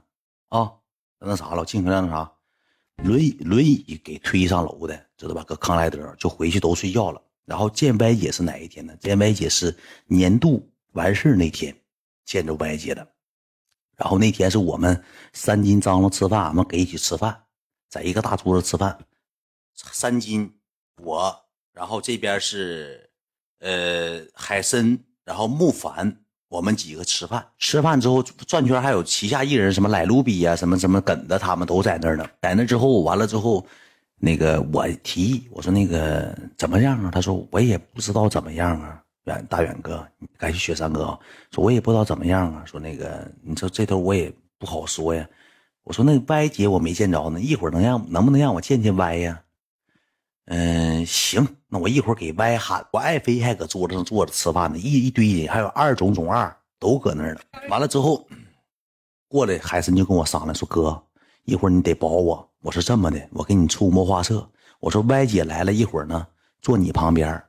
[0.50, 0.72] 啊，
[1.18, 2.32] 那啥了，尽可量那啥，
[3.02, 5.42] 轮椅轮椅给推上楼的，知道吧？
[5.42, 7.20] 搁康莱德就回去都睡觉了。
[7.44, 8.96] 然后见歪姐是哪一天呢？
[9.00, 9.76] 见歪姐是
[10.06, 11.76] 年度完事那天
[12.24, 13.13] 见着歪姐的。
[13.96, 15.02] 然后那天是我们
[15.32, 17.44] 三金张罗吃饭，俺们给一起吃饭，
[17.88, 18.98] 在一个大桌子吃饭，
[19.74, 20.52] 三金。
[21.02, 21.34] 我，
[21.72, 23.10] 然后这边是，
[23.58, 26.16] 呃，海参，然后木凡，
[26.48, 27.44] 我们几个吃饭。
[27.58, 32.24] 吃饭之后转圈，还有旗下艺人什么莱卢比呀，什么什么梗的，他们都在那儿呢。
[32.42, 33.66] 在那之后，完了之后，
[34.16, 37.10] 那个我提议，我说那个怎么样啊？
[37.12, 39.03] 他说我也不知道怎么样啊。
[39.24, 40.06] 远大远哥，
[40.36, 41.18] 感谢雪山哥，
[41.50, 42.62] 说我也不知道怎么样啊。
[42.66, 45.26] 说那个，你说这头我也不好说呀。
[45.82, 49.40] 我说那歪姐我没见着呢，一会儿能让能不能让我见见歪呀？
[50.46, 52.86] 嗯，行，那我一会儿给歪喊。
[52.92, 57.40] 我爱妃还搁桌子上坐着吃饭呢，一一堆人，还有二总总二都搁那儿呢。
[57.70, 58.26] 完了之后，
[59.26, 61.02] 过来，海参就跟我商量说：“哥，
[61.44, 64.46] 一会儿你得保我。”我说：“这么的，我给你出谋划策。
[64.80, 66.26] 我说歪姐来了一会儿呢，
[66.60, 67.42] 坐你旁边，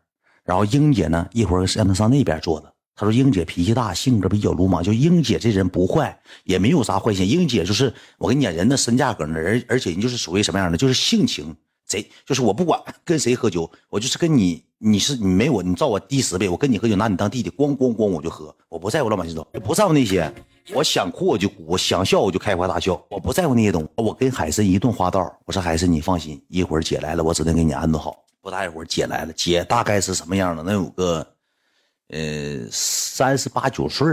[0.45, 4.81] 然后英姐呢，一会儿让她上那边坐着。”他说：“英姐脾气大，性格比较鲁莽。
[4.81, 7.29] 就英姐这人不坏，也没有啥坏心。
[7.29, 11.53] 英姐就是我跟你讲，人的身价搁那，而而且人就是属于什么样的，就是性情
[11.85, 12.09] 贼。
[12.25, 20.33] 就是我不管跟谁喝酒，我就是跟你，你是你没我，你照我低十倍，我跟你喝酒拿你当弟弟，咣咣咣我就喝，我不在乎乱七八糟，不在乎那些。
[20.73, 23.89] 我想哭我就哭，我想笑我就开怀大笑，我不在乎那些东西。
[23.97, 28.24] 我跟海参一顿花道，我说海参你放心，一会儿姐来了，我指定给你安顿好。
[28.45, 30.61] 不大一会儿姐来了，姐大概是什么样的？
[30.61, 31.27] 能有个。”
[32.09, 34.05] 呃，三十八九岁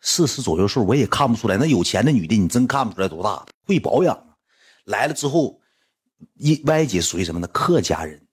[0.00, 1.58] 四十左右岁我也看不出来。
[1.58, 3.44] 那有钱的女的，你真看不出来多大。
[3.66, 4.38] 会保养啊！
[4.84, 5.60] 来了之后，
[6.36, 7.46] 一歪姐属于什么呢？
[7.48, 8.26] 客家人，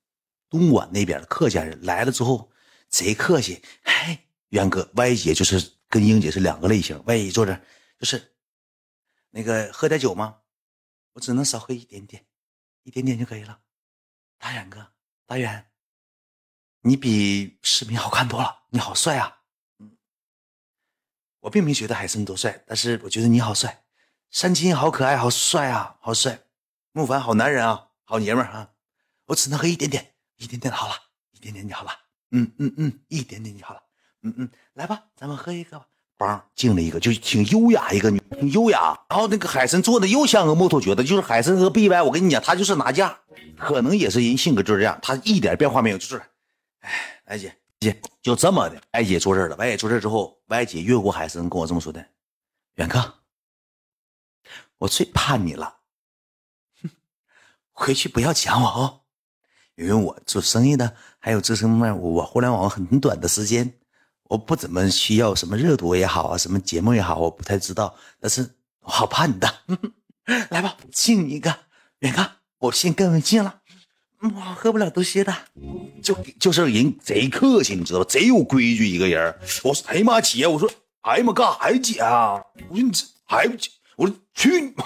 [0.49, 2.49] 东莞那边的客家人来了之后，
[2.87, 3.61] 贼客气。
[3.81, 4.17] 哎，
[4.51, 6.97] 元哥，歪姐就是跟英姐是两个类型。
[7.07, 7.53] 歪姐坐这，
[7.99, 8.33] 就是
[9.31, 10.37] 那个喝点酒吗？
[11.11, 12.23] 我只能少喝一点点，
[12.83, 13.59] 一点点就可以了。
[14.39, 14.87] 大远哥，
[15.25, 15.71] 大远。
[16.81, 19.43] 你比视频好看多了，你好帅啊！
[19.79, 19.97] 嗯，
[21.39, 23.85] 我并没觉得海参多帅，但是我觉得你好帅。
[24.29, 26.43] 山青好可爱，好帅啊，好帅。
[26.91, 28.73] 木凡好男人啊，好爷们啊。
[29.27, 30.95] 我只能喝一点点，一点点好了，
[31.31, 31.91] 一点点就好了。
[32.31, 33.83] 嗯嗯嗯，一点点就好了。
[34.23, 35.87] 嗯嗯，来吧，咱们喝一个吧。
[36.23, 38.97] 梆，敬了一个，就挺优雅一个女，优雅。
[39.09, 43.17] 然后那个海参做的又像个木头橛子，就是海参和 B Y，我跟你讲，他就是拿价，
[43.57, 46.21] 可能也是人性格就是这样，他一点变化没有，就是。
[46.79, 46.91] 哎，
[47.27, 49.55] 歪姐姐就这么的，歪姐坐这了。
[49.57, 52.05] 歪姐坐这之后，歪姐越过海参跟我这么说的
[52.75, 53.13] ：“远哥，
[54.79, 55.77] 我最怕你了，
[56.81, 56.89] 哼
[57.71, 59.01] 回去不要讲我哦，
[59.75, 63.73] 因为我做生意的，还有这什么，我互联网很短的时间，
[64.33, 67.93] 我不怎么需要什么热度也好啊，什么节目也好，我不太知道。
[68.19, 68.41] 但是
[68.79, 69.47] 我好怕你的，
[70.49, 71.55] 来吧，敬你一个，
[71.99, 73.59] 远哥，我先跟你敬了。”
[74.23, 75.35] 我喝不了多些的，
[76.01, 78.05] 就就是人贼客气，你知道吧？
[78.09, 79.37] 贼有规矩一个人。
[79.63, 80.67] 我说，哎呀妈，姐，我说，
[81.01, 82.41] 哎呀妈，干啥呀，姐啊？
[82.69, 83.69] 我说你这还不姐？
[83.97, 84.83] 我说去你妈！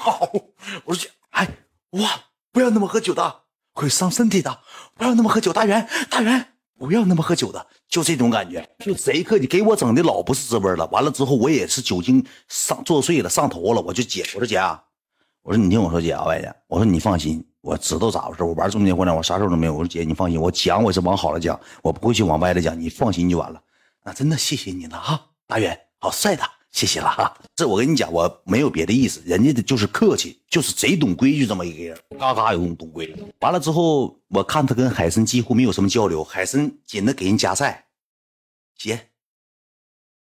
[0.84, 1.48] 我说姐，哎
[1.92, 2.20] 哇，
[2.52, 4.60] 不要那么喝酒的，会伤身体的。
[4.96, 10.86] 不要那么喝酒，大元，大元，不要那么喝酒的，就这种感觉，就贼客气，给我整的老不是滋味了。
[10.88, 13.82] 完了之后，我也是酒精上作祟了，上头了。
[13.82, 14.82] 我就姐，我说姐啊，
[15.42, 17.44] 我说你听我说姐啊，外姐，我说你放心。
[17.62, 19.74] 我知道咋回事，我玩这么年互联网，啥事都没有。
[19.74, 23.62] 我说姐，你放心，我讲我是往好了讲，我不会去往歪了讲，你放心就完了。
[24.06, 26.44] 那真的谢谢你了啊，大远，好帅的，
[26.78, 27.36] 谢谢了哈。
[27.56, 33.34] 这我跟你讲，我没有别的意思，人家的就是客气，就是贼懂规矩这么一个人，嘎嘎有懂规矩。
[33.40, 37.88] 完了之后，我看他跟海参几乎没有什么交流，海参紧的给人夹菜，
[38.76, 39.10] 姐，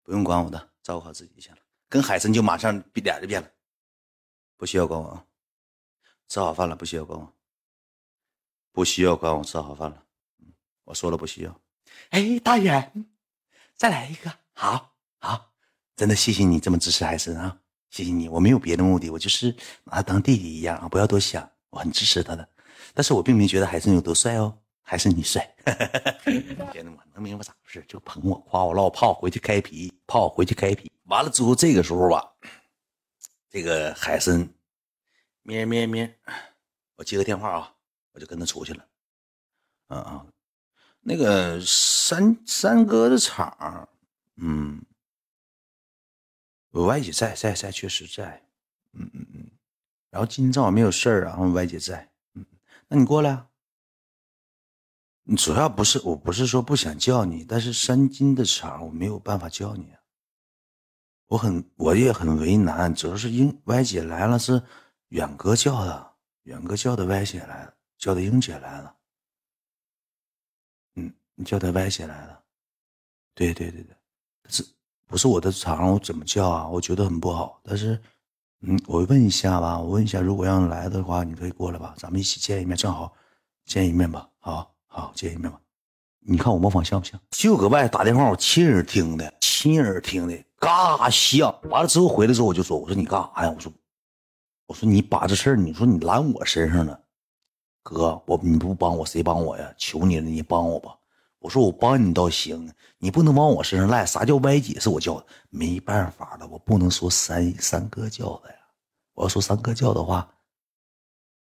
[0.04, 1.58] 不用管我的，照顾好自己就行了。
[1.90, 3.50] 跟海参就马上脸就变了，
[4.56, 5.26] 不需要管我啊。
[6.30, 7.34] 吃好饭了，不需要管我，
[8.72, 10.04] 不需要管我吃好饭了。
[10.84, 11.60] 我说了不需要。
[12.12, 13.08] 哎，大远，
[13.76, 15.53] 再来一个，好好，
[15.96, 17.58] 真的谢谢你这么支持海参啊，
[17.90, 22.48] 谢谢你，我没有别的目的，我就是拿他当弟弟一样啊，不要多想，我很支持他的，
[22.94, 25.48] 但是我并没觉得海参有多帅哦，还是你帅。
[26.26, 27.86] 兄弟们能明白咋回事？
[27.88, 30.92] 就捧我，夸我，唠泡回去开皮，泡回去开皮。
[31.06, 32.24] 完了之后，这个时候吧，
[33.50, 34.48] 这个海参。
[35.46, 36.18] 咩咩咩，
[36.96, 37.74] 我接个电话啊，
[38.14, 38.86] 我就跟他出去了。
[39.88, 40.26] 啊啊，
[41.02, 43.88] 那个三三哥的厂，
[44.38, 44.82] 嗯，
[46.74, 48.44] 我歪姐在在在，确实在。
[48.94, 49.52] 嗯嗯嗯，
[50.10, 52.12] 然后今天正好没有事儿，然后歪姐在。
[52.34, 52.44] 嗯，
[52.88, 53.46] 那你过来。
[55.26, 59.94] 你主要不是，我不是说不想叫你，但是三金的场我没有办法叫你。
[61.28, 64.62] 我很我也很为难，主要是英歪姐来了是。
[65.10, 68.98] 远哥叫的，远哥叫的歪姐来了，叫的英姐来了。
[70.96, 72.44] 嗯，你叫的歪姐来了。
[73.36, 73.96] 对对对对，
[74.50, 74.66] 是
[75.14, 75.92] 不是我的场？
[75.92, 76.68] 我怎么叫啊？
[76.68, 77.62] 我觉得很不好。
[77.62, 78.02] 但是，
[78.62, 83.14] 嗯，我问一下吧，我问一下，如果让来的话，你可以过来吧，咱们一起见一面，正好
[83.64, 84.28] 见一面吧。
[84.40, 85.60] 好好见一面吧。
[86.22, 87.22] 你看我模仿像不像？
[87.30, 91.56] 就搁外打电话，我亲耳听的，亲耳听的，嘎像。
[91.70, 93.54] 完了之后回来之后，我就说，我说你干啥呀？
[93.56, 93.72] 我说。
[94.66, 97.00] 我说你把这事儿，你说你揽我身上了，
[97.84, 99.72] 哥，我你不帮我谁帮我呀？
[99.78, 100.98] 求你了，你帮我吧。
[101.44, 104.06] 我说我帮你倒行，你不能往我身上赖。
[104.06, 105.28] 啥叫歪姐是我叫的？
[105.50, 108.56] 没办法了，我不能说三三哥叫的呀。
[109.12, 110.34] 我要说三哥叫的话，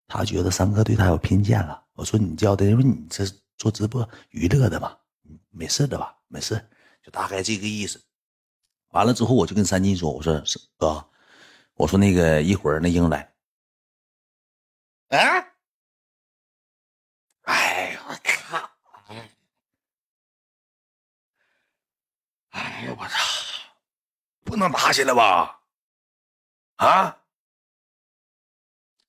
[0.07, 1.81] 他觉得三哥对他有偏见了。
[1.93, 3.23] 我说你叫的，因为你这
[3.57, 4.97] 做直播娱乐的嘛，
[5.51, 6.13] 没事的吧？
[6.27, 6.61] 没事，
[7.01, 8.03] 就大概这个意思。
[8.89, 11.01] 完了之后，我就跟三金说，我说是哥。
[11.75, 13.33] 我说那个一会儿那英来。
[15.07, 15.47] 啊！
[17.43, 18.69] 哎我靠！
[22.53, 23.13] 哎呀我操！
[24.43, 25.59] 不能打起来吧？
[26.77, 27.15] 啊！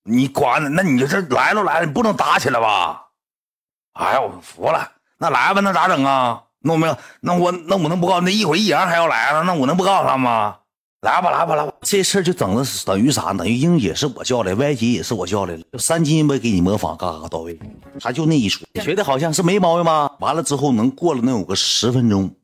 [0.03, 0.69] 你管呢？
[0.69, 3.07] 那你就这来都来了，你不能打起来吧？
[3.95, 4.93] 哎呀，我服了！
[5.19, 6.43] 那来吧，那咋整啊？
[6.61, 6.97] 弄没有？
[7.21, 10.59] 那我那我能不告诉那一会儿易阳还要来了，那我能不告诉他吗？
[11.03, 11.73] 来吧，来吧，来吧！
[11.83, 13.35] 这事儿就整的等于啥？
[13.35, 15.63] 等于英姐是我叫来歪姐也是我叫来了。
[15.79, 17.59] 三金没给你模仿，嘎嘎到位。
[18.01, 20.11] 他就那一出，觉得好像是没毛病吗？
[20.21, 22.35] 完了之后，能过了能有个十分钟，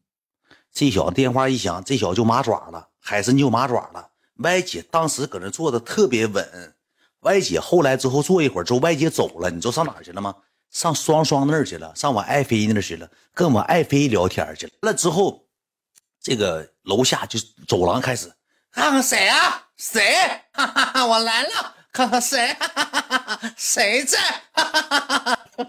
[0.72, 4.10] 这小子电话一响，这小子就麻爪了，海参就麻爪了。
[4.38, 6.74] 歪姐当时搁那坐的特别稳。
[7.20, 10.34] 歪姐后来之后坐一会儿之后，歪姐走了，你知道上哪去了吗？
[10.70, 14.72] 上双双那儿去了，上我爱妃那儿去了，跟我爱妃聊天去了。
[14.80, 15.44] 那之后，
[16.22, 18.32] 这个楼下就走廊开始。
[18.70, 19.66] 看看谁啊？
[19.76, 20.00] 谁？
[20.52, 21.04] 哈哈哈！
[21.04, 22.54] 我来了，看看谁？
[22.54, 23.40] 哈哈哈！
[23.56, 24.18] 谁在？
[24.52, 25.66] 哈哈哈哈！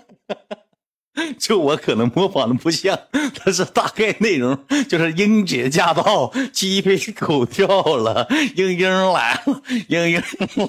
[1.42, 4.56] 就我可能模仿的不像，但是大概内容
[4.88, 7.66] 就是英姐驾到，鸡飞狗跳
[7.98, 10.22] 了，英英来了，英英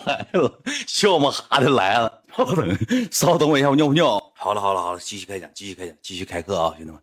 [0.07, 2.23] 来了，笑么哈的来了。
[2.35, 2.79] 稍等，
[3.11, 4.19] 稍等我一下，我尿不尿？
[4.35, 6.99] 好了好了好了，继续开讲，继续开讲，继续开课啊，兄弟们。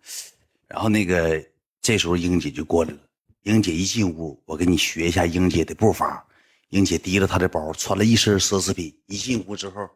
[0.67, 1.39] 然后那个
[1.79, 2.97] 这时候英姐就过来了。
[3.43, 6.25] 英姐一进屋，我给你学一下英姐的步伐。
[6.69, 8.91] 英姐提着她的包，穿了一身奢侈品。
[9.05, 9.87] 一进屋之后，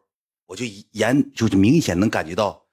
[0.46, 2.63] 我就眼就是明显能感觉到，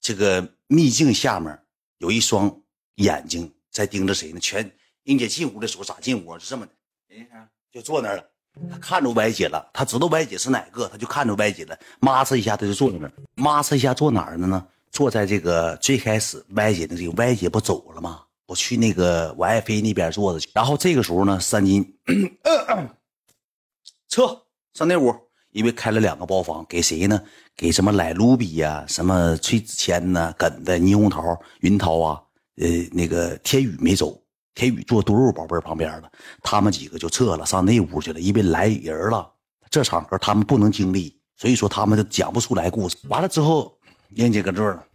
[0.00, 1.58] 这个秘境下面
[1.98, 2.60] 有一双
[2.96, 4.40] 眼睛在盯着谁呢？
[4.40, 4.70] 全
[5.04, 6.38] 英姐进屋的时候咋进屋？
[6.38, 6.72] 是这么的，
[7.70, 8.24] 就坐那儿了。
[8.70, 11.78] 他看着歪姐了，他知道歪姐是哪个，他就看着歪姐了。
[12.00, 13.12] 妈呲一下，他就坐在那儿。
[13.34, 14.66] 抹擦一下，坐哪儿了呢？
[14.90, 18.24] 坐在这个最开始歪姐的这个歪姐不走了吗？
[18.46, 21.96] 我去那个我爱妃那边坐着去，然后这个时候呢，三金
[24.08, 25.14] 撤上那屋，
[25.52, 27.20] 因为开了两个包房，给谁呢？
[27.56, 31.22] 给什么来卢比呀，什么崔子谦呐，耿的倪虹桃、
[31.60, 32.22] 云涛啊，
[32.56, 34.22] 呃，那个天宇没走，
[34.54, 39.32] 天宇坐多肉宝贝旁边了，他们几个就撤了，上那屋去了，因为来人了，
[39.70, 42.96] 这场合他们不能经历，所以说他们就讲不出来故事。
[43.08, 43.76] 完了之后，
[44.10, 44.86] 燕姐搁这儿了，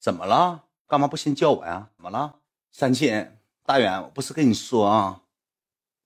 [0.00, 0.64] 怎么了？
[0.86, 1.88] 干嘛不先叫我呀？
[1.96, 2.34] 怎么了？
[2.70, 5.21] 三千大远，我不是跟你说啊，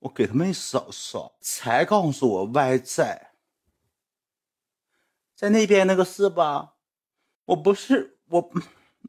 [0.01, 3.31] 我给他们扫扫才告诉我歪在，
[5.35, 6.75] 在那边那个是吧？
[7.47, 8.51] 我不是我，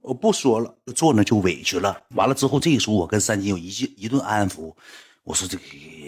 [0.02, 2.04] 我不说了，坐那就委屈了。
[2.12, 4.74] 完了之后，这个时候我跟三金有一句一顿安抚，
[5.24, 5.64] 我说这个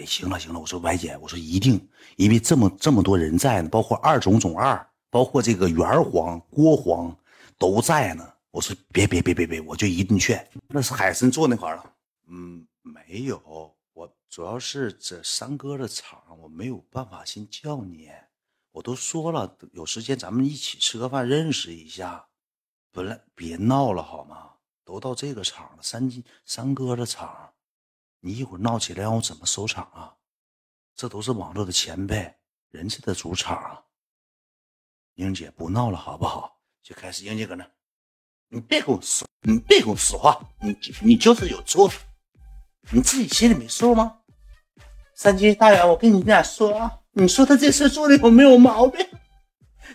[0.06, 7.16] 行了行了，我说歪姐，我说一定，因为这么这么多人在呢，包括二总总二，包括这个元皇郭皇
[7.58, 8.32] 都在呢。
[8.52, 10.44] 我说别别别别别，我就一顿劝。
[10.68, 11.92] 那是海参坐那块了。
[12.28, 13.74] 嗯，没有，
[14.30, 18.08] 主要是这三哥的场，我没有办法先叫你。
[18.70, 22.28] 我都说了，有时间咱们一起吃个饭，认识一下。
[22.92, 24.52] 本来别闹了好吗？
[24.84, 26.08] 都到这个场了，三
[26.44, 27.54] 三哥的场，
[28.20, 30.14] 你一会儿闹起来，让我怎么收场啊？
[30.94, 32.36] 这都是网络的前辈，
[32.70, 33.84] 人家的主场。
[35.14, 36.60] 英姐不闹了好不好？
[36.84, 37.68] 就开始，英姐搁那。
[38.46, 41.90] 你别跟我说，你别跟我说话，你你就是有错，
[42.92, 44.19] 你自己心里没数吗？
[45.22, 49.06] 三金大元，我跟你俩说啊，你说他这事做的有没有毛病？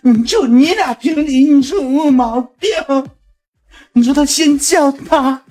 [0.02, 2.70] 你就你俩评理，你说有没有毛病？
[3.90, 5.44] 你说他先叫他，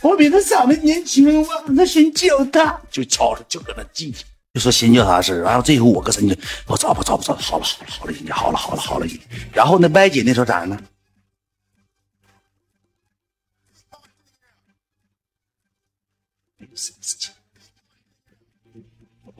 [0.00, 4.10] 我比他长得年轻我让他先叫他，就吵着就搁那记，
[4.54, 6.34] 就说先叫他事然后最后我跟三金，
[6.66, 9.06] 我找不找不找，好了好了好了，好了好了好了，
[9.52, 10.80] 然后那歪姐那时候咋呢？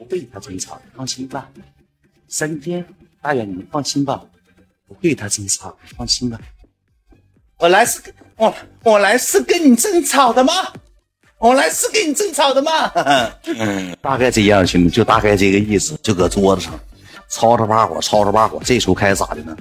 [0.09, 1.49] 会与他争吵，放心吧。
[2.27, 2.85] 三天，
[3.21, 4.23] 大远，你们放心吧，
[4.87, 6.39] 不会与他争吵，放心吧。
[7.57, 10.53] 我来是跟我我来是跟你争吵的吗？
[11.37, 12.71] 我来是跟你争吵的吗？
[13.45, 15.97] 嗯 大概这样，兄弟，就大概这个意思。
[16.01, 16.77] 就搁桌子上
[17.29, 18.61] 吵吵把火，吵吵把火。
[18.63, 19.55] 这时候开始咋的呢？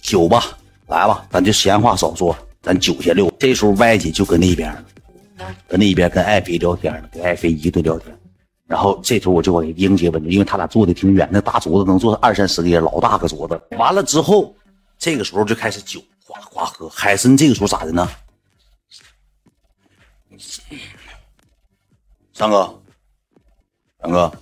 [0.00, 0.56] 酒吧，
[0.88, 3.32] 来吧，咱就闲话少说，咱酒先溜。
[3.38, 4.74] 这时候歪姐就搁那边。
[5.66, 8.16] 搁那边跟爱妃聊天呢，跟爱妃一顿聊天，
[8.66, 13.60] 然后这时候我就给英姐问，因为他俩坐的挺远，那大桌子能坐二三十个人，老大个桌子。
[13.76, 14.56] 完了之后，
[14.98, 16.88] 这个时候就开始酒哗哗喝。
[16.88, 18.08] 海参这个时候咋的呢？
[22.32, 22.82] 三哥，
[24.00, 24.32] 三哥，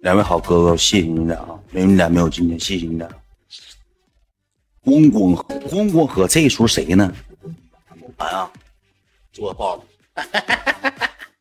[0.00, 3.08] 两位好哥哥，谢谢你俩啊，没有你俩没有今天，谢谢你俩。
[4.84, 7.14] 咣咣喝，咣咣喝，这时候谁呢？
[8.18, 8.50] 啊，
[9.32, 9.84] 做爆了。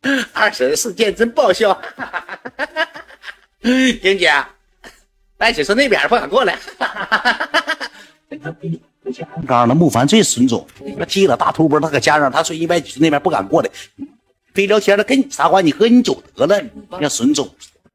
[0.33, 1.79] 二婶事件真爆笑。
[3.63, 4.31] 英姐，
[5.37, 6.57] 白姐说那边不敢过来。
[9.47, 13.69] 刚那木凡最损种，那踢了大秃波，他搁加上，他说一百几岁那边不敢过来，
[14.53, 15.71] 非聊天了，跟你啥关系？
[15.71, 17.47] 喝你酒得了，你像损种。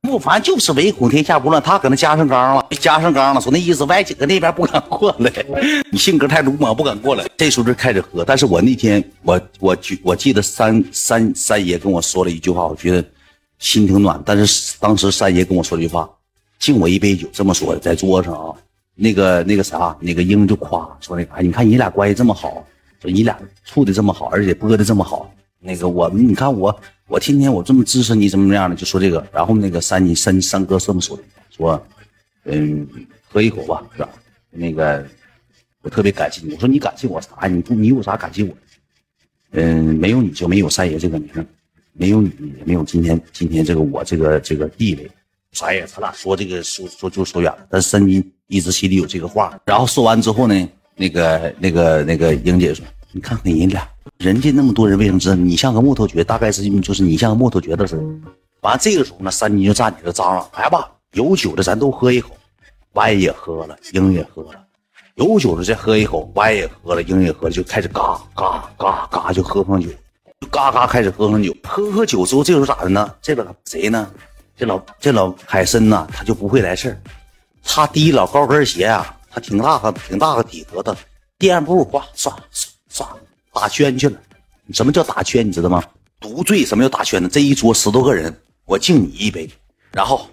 [0.08, 5.30] 不凡就是唯恐天下不乱，他搁那加上纲了，加上纲了，说那意思歪姐搁那边不敢过来，
[5.92, 7.26] 你性格太鲁莽，不敢过来。
[7.36, 13.04] 这时候就开始喝，但是我那天我我记我记得三三三爷跟我说了一句话，我觉得
[13.58, 14.20] 心挺暖。
[14.24, 16.08] 但是当时三爷跟我说一句话，
[16.58, 18.54] 敬我一杯酒，这么说的，在桌上啊，
[18.94, 22.64] 那个那个啥，那个英就夸说那个，你看你俩关系这么好，
[23.02, 25.30] 说你俩处的这么好，而且播的这么好，
[25.60, 26.74] 那个我你看我。
[27.08, 31.86] 我天天我这么支持你怎么怎么样的，就说这个，然后那个三你三三哥这么说的，说，
[32.44, 32.86] 嗯，
[33.26, 34.08] 喝一口吧，是吧？
[34.50, 35.04] 那个
[35.82, 36.52] 我特别感谢你。
[36.52, 37.46] 我说你感谢我啥？
[37.46, 38.54] 你不你有啥感谢我？
[39.52, 41.46] 嗯，没有你就没有三爷这个名，
[41.94, 45.10] 没有你也没有今天今天这个我这个这个地位。
[45.52, 45.86] 啥呀？
[45.86, 47.66] 咱俩说这个说说就说远了。
[47.70, 49.58] 但是三金一直心里有这个话。
[49.64, 53.88] 然后说完之后呢，那个那个那个英姐说，你看看人俩。
[54.18, 56.24] 人家那么多人为什么知道你像个木头橛？
[56.24, 58.02] 大概是就是你像个木头橛子似的。
[58.62, 62.30] 完这个时候呢，三金就站起来张了，来吧，有酒的咱都喝一口。
[62.94, 64.64] 歪也喝了，英也喝了，
[65.14, 66.28] 有酒的再喝一口。
[66.34, 69.88] 歪也喝了，英也喝了，就开始嘎嘎嘎嘎就喝上酒，
[70.40, 71.54] 就嘎嘎开始喝上酒。
[71.62, 73.14] 喝喝酒之后，这时候咋的呢？
[73.22, 74.10] 这个谁呢？
[74.56, 77.00] 这老这老海参呐，他就不会来事儿。
[77.62, 80.96] 他第一老高跟鞋啊，他挺大个挺大个底子的，
[81.38, 82.66] 垫步哗唰唰
[83.04, 83.06] 唰。
[83.52, 84.20] 打圈去了，
[84.72, 85.46] 什么叫打圈？
[85.46, 85.82] 你知道吗？
[86.20, 86.64] 独醉。
[86.64, 87.28] 什么叫打圈呢？
[87.28, 88.32] 这一桌十多个人，
[88.64, 89.48] 我敬你一杯，
[89.92, 90.28] 然后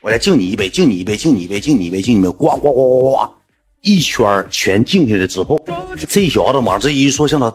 [0.00, 3.34] 我再敬你一杯，敬你一杯，敬你一杯，敬你一杯，敬你一杯，呱呱呱呱呱，
[3.80, 5.58] 一圈全敬下来之后，
[6.08, 7.52] 这小子往这一说，像他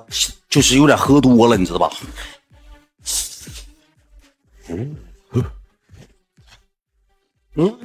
[0.50, 1.92] 就是有点喝多了，你知道吧？
[4.70, 4.96] 嗯
[7.56, 7.80] 嗯，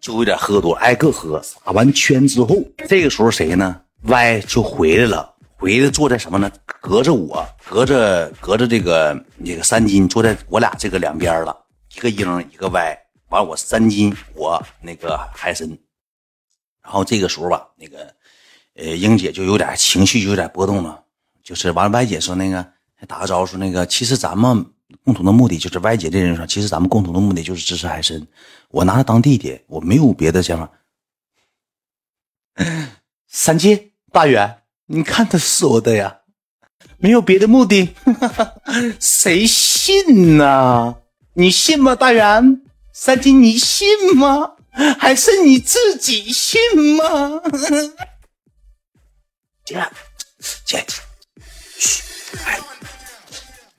[0.00, 1.42] 就有点喝多，挨个喝。
[1.64, 2.56] 打完圈之后，
[2.88, 3.80] 这个时候谁呢？
[4.02, 5.35] 歪就回来了。
[5.58, 6.50] 回来坐在什么呢？
[6.82, 11.56] 隔着我，隔着隔着这个那个三金坐在我俩这个两边了，
[11.96, 12.96] 一个英一个歪，
[13.30, 15.66] 完我三金我那个海参，
[16.82, 18.14] 然后这个时候吧，那个
[18.74, 21.02] 呃英姐就有点情绪就有点波动了，
[21.42, 22.64] 就是完了歪姐说那个
[23.08, 24.64] 打个招呼说那个其实咱们
[25.02, 28.24] 共同的目的就是歪姐这人说其实咱们共同的目的就是支持海参，
[28.68, 30.70] 我拿他当弟弟，我没有别的想法。
[33.26, 34.62] 三金大远。
[34.86, 36.20] 你看他说的呀，
[36.98, 37.94] 没有别的目的，
[39.00, 40.96] 谁信呢？
[41.34, 42.62] 你信吗，大元？
[42.92, 44.52] 三金，你信吗？
[44.98, 46.60] 还是你自己信
[46.96, 47.42] 吗？
[49.64, 49.84] 姐，
[50.64, 50.86] 姐，
[51.78, 52.02] 嘘，
[52.44, 52.60] 哎，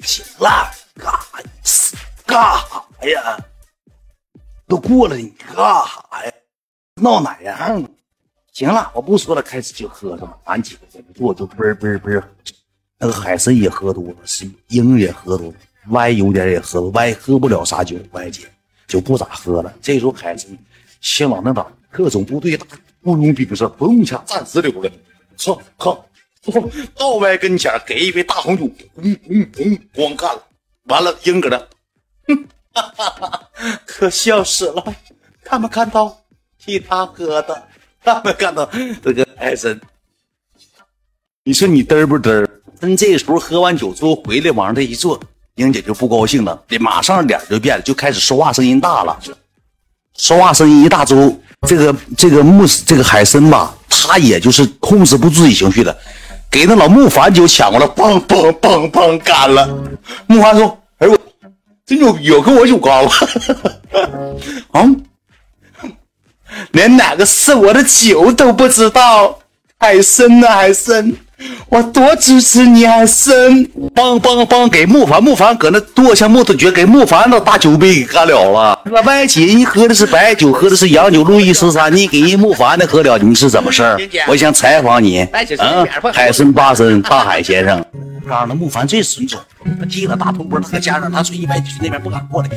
[0.04, 1.14] 行了，干
[1.64, 2.38] 啥干
[3.00, 3.40] 啥呀？
[4.68, 6.34] 都过了，你干啥呀？
[6.96, 7.90] 闹哪样？
[8.58, 10.36] 行了，我不说了，开始就喝上了。
[10.46, 12.24] 俺几个在那坐，就嘣嘣嘣。
[12.98, 15.54] 那个海参也喝多了，是鹰也喝多了，
[15.90, 18.52] 歪有点也喝了，歪喝不了啥酒，歪姐
[18.88, 19.72] 就不咋喝了。
[19.80, 20.58] 这时候海参
[21.02, 22.66] 先往那打，特种部队大
[23.04, 24.92] 雇佣兵似的，嘣一下站直溜了，
[25.36, 26.04] 操靠，
[26.96, 28.64] 到歪跟前给一杯大红酒，
[29.00, 30.44] 咣咣咣咣干了。
[30.86, 31.60] 完了，鹰搁那，
[32.28, 33.50] 哼，哈哈哈，
[33.86, 34.84] 可笑死了，
[35.44, 36.18] 看没看到
[36.58, 37.68] 替他喝的？
[38.08, 38.70] 他们看到
[39.04, 39.78] 这个海参，
[41.44, 42.48] 你说你嘚不嘚？
[42.80, 45.20] 真这时候喝完酒之后回来，往上这一坐，
[45.56, 49.20] 英姐就不高兴了，马上脸就变了，就开始说话声音大了。
[50.16, 51.38] 说话声音一大之后，
[51.68, 55.94] 这个这个木这个海参吧，他也就是控制不住自己情绪了，
[56.50, 59.68] 给那老木凡酒抢过来，嘣嘣嘣嘣干了。
[60.28, 61.18] 木凡说：“哎我
[61.86, 63.12] 真牛逼，跟我酒高了。
[64.72, 64.90] ”啊。
[66.72, 69.40] 连哪个是我的酒都不知道，
[69.80, 71.14] 海参啊海参，
[71.70, 73.66] 我多支持你海参！
[73.94, 78.80] 帮帮帮，给木凡木凡搁那剁下木头橛，给木凡那大酒杯给干了了。
[78.86, 84.00] 那歪姐人喝的是白酒，喝的是洋酒，路易十三，你给人木凡的喝了，你是怎么事儿？
[84.28, 85.20] 我想采访你，
[85.60, 87.86] 嗯，海参八参大海先生，
[88.28, 89.40] 刚那木凡最损种，
[89.80, 92.50] 他剃了大秃波，他加上他说一百几岁那边不敢过来。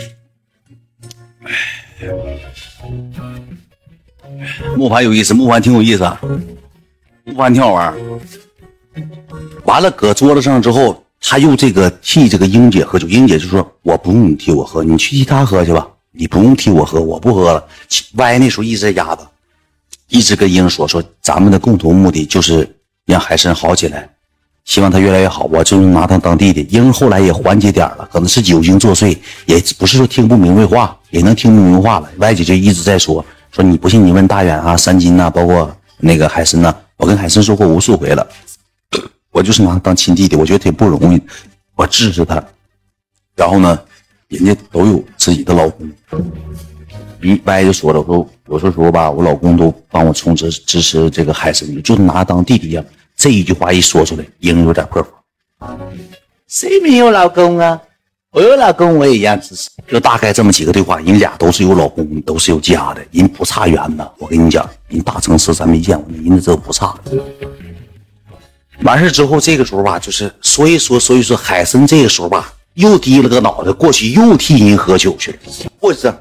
[4.76, 6.10] 木盘有意思，木盘挺有意思，
[7.24, 7.94] 木盘挺好玩。
[9.64, 13.06] 完了，搁桌子上之后，他又这个替这个英姐喝酒。
[13.06, 17.64] 英姐就说：“我不用你替我喝，你去替他喝去吧，你不用替我喝，我不喝了。”
[18.14, 19.26] 歪那时候一直在压着，
[20.08, 22.68] 一直跟英说：“说咱们的共同目的就是
[23.06, 24.08] 让海参好起来。”
[24.64, 26.66] 希望他越来越好，我就拿他当弟弟。
[26.70, 29.16] 英后来也缓解点了，可能是酒精作祟，
[29.46, 32.08] 也不是说听不明白话，也能听明白话了。
[32.18, 38.26] 歪姐就一直在说说你不信你问大远啊、三金呐，包括那个海参呐，我跟海参说过无数回了，
[39.32, 41.20] 我就是拿他当亲弟弟，我觉得挺不容易，
[41.74, 42.42] 我支持他。
[43.34, 43.78] 然后呢，
[44.28, 45.90] 人家都有自己的老公。
[47.22, 52.84] 一歪就说了，我说有时候吧，我老公都帮我充值支持这个海参，就拿他当弟弟一样。
[53.16, 55.06] 这一句话一说出来，英有点破
[55.58, 55.78] 防。
[56.46, 57.80] 谁没有老公啊？
[58.32, 59.68] 我有老公，我也一样支持。
[59.88, 64.14] 就大概这么几个对话，人俩都是有老公，都是有家的，人不差远的。
[64.18, 66.96] 我跟你讲，人大城市咱没见过，人这不差。
[68.82, 75.38] 完事之后，这个时候吧，就是所以说，所以说海参这个时候吧，又低了个脑袋过去，又替人喝酒去了。
[75.80, 76.12] 不是，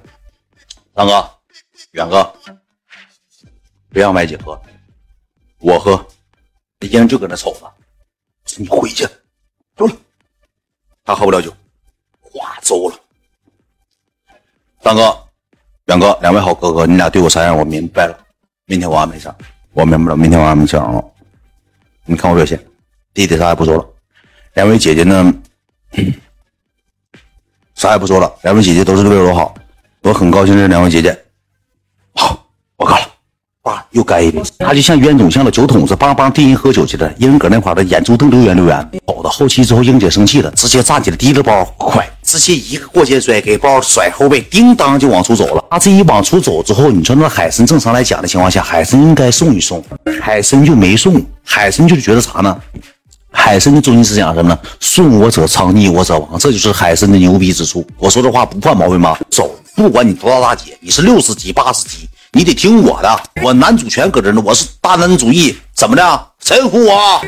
[0.95, 1.29] 大哥，
[1.91, 2.33] 远哥，
[3.91, 4.59] 别让麦姐喝，
[5.59, 6.03] 我喝。
[6.81, 7.71] 英就搁那瞅着，
[8.57, 9.05] 你回去，
[9.75, 9.93] 走了。
[11.03, 11.53] 他喝不了酒，
[12.31, 12.95] 哗走了。
[14.81, 15.17] 大哥、
[15.85, 17.57] 远哥，两位好哥哥，你俩对我啥样？
[17.57, 18.17] 我明白了。
[18.65, 19.35] 明天我安排上，
[19.73, 20.17] 我明白了。
[20.17, 21.11] 明天我安排上。
[22.05, 22.59] 你看我表现，
[23.13, 23.85] 弟弟啥也不说了。
[24.53, 25.33] 两位姐姐呢？
[27.75, 28.31] 啥也不说了。
[28.43, 29.55] 两位姐姐都是为我好，
[30.01, 30.55] 我很高兴。
[30.55, 31.25] 这两位姐姐，
[32.13, 32.45] 好，
[32.77, 33.08] 我干了。
[33.91, 37.11] 又干一杯，他就像冤种，像个酒桶子，梆梆替人喝酒去了。
[37.17, 38.89] 英搁那块的眼珠瞪溜圆溜圆。
[39.05, 45.65] 跑到后期之后，英姐生气了，直接站起来提着包，快，直接一个过肩摔，给包甩后背，叮当就往出走了。
[45.69, 49.83] 他这一往出走之后，你说那海参正常来讲的情况下，海参应该送一送，
[50.21, 52.57] 海参就没送，海参就觉得啥呢？
[53.31, 54.59] 海参的中心思想什么呢？
[54.79, 57.85] 顺我者昌，逆我者亡，这就是海参的牛逼之处。
[57.97, 59.17] 我说这话不犯毛病吗？
[59.29, 62.07] 走，不管你多大大姐，你是六十级、八十级。
[62.31, 63.19] 你得听我的。
[63.41, 67.21] 我男主权搁这呢我是大男子主义怎么的臣服我？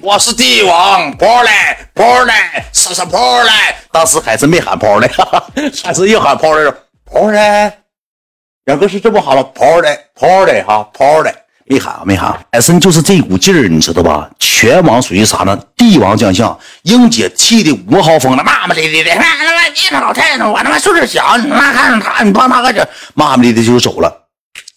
[0.00, 5.44] 我是帝王 prolike prolike superpolike 当时海参没喊 prolike 哈哈
[5.82, 6.72] 海参又喊 polite
[7.10, 7.72] prolike
[8.66, 11.34] 两个是这么喊了 prolike prolike 哈 prolike
[11.66, 14.30] 没喊啊没喊海参就是这股劲儿你知道吧？
[14.38, 15.58] 全网属于啥呢？
[15.76, 24.20] 帝王将相英姐气的五个疯了骂骂咧咧的骂他妈你这老太太我他妈岁数小你他妈看上他你帮他个忙骂骂咧咧就走了。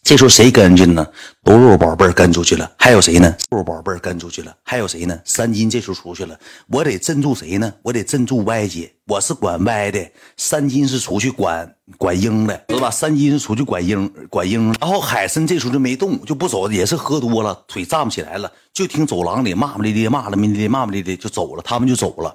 [0.07, 1.05] 这时候谁跟进呢？
[1.43, 3.27] 肉肉宝贝儿跟出去了，还有谁呢？
[3.49, 5.19] 肉肉宝贝儿跟出去了，还有谁呢？
[5.25, 6.39] 三金这时候出去了，
[6.69, 7.73] 我得镇住谁呢？
[7.81, 12.89] 我得镇住歪姐，我是管歪的，三金是出去管管英的，知道吧？
[12.89, 22.33] 三金是出去管英管英，然后海参这时候就没动，就不走，也是喝多了，腿站不起来了，就听走廊里骂骂咧咧，骂了咧咧，骂骂咧咧就走了，他们就走了。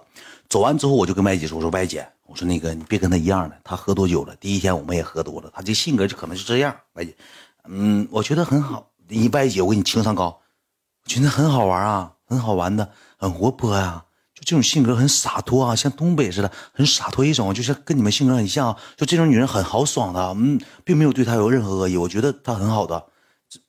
[0.51, 7.17] 走完之后，我就跟歪姐说：“说歪姐，我说那个你别跟他一样的，他喝多酒了，第一天我们也喝多了，他这性格就可能就这样，歪姐。”
[7.69, 8.91] 嗯，我觉得很好。
[9.09, 10.41] 你歪姐，我给你情商高，
[11.05, 14.05] 我觉得很好玩啊，很好玩的，很活泼呀。
[14.35, 18.75] 就这种性格很洒脱啊，像东北似的，很洒脱一种，就是跟你们性格很像。
[18.97, 21.97] 就这种女人很豪爽的，嗯，并没有对她有任何恶意。
[21.97, 23.05] 我觉得她很好的，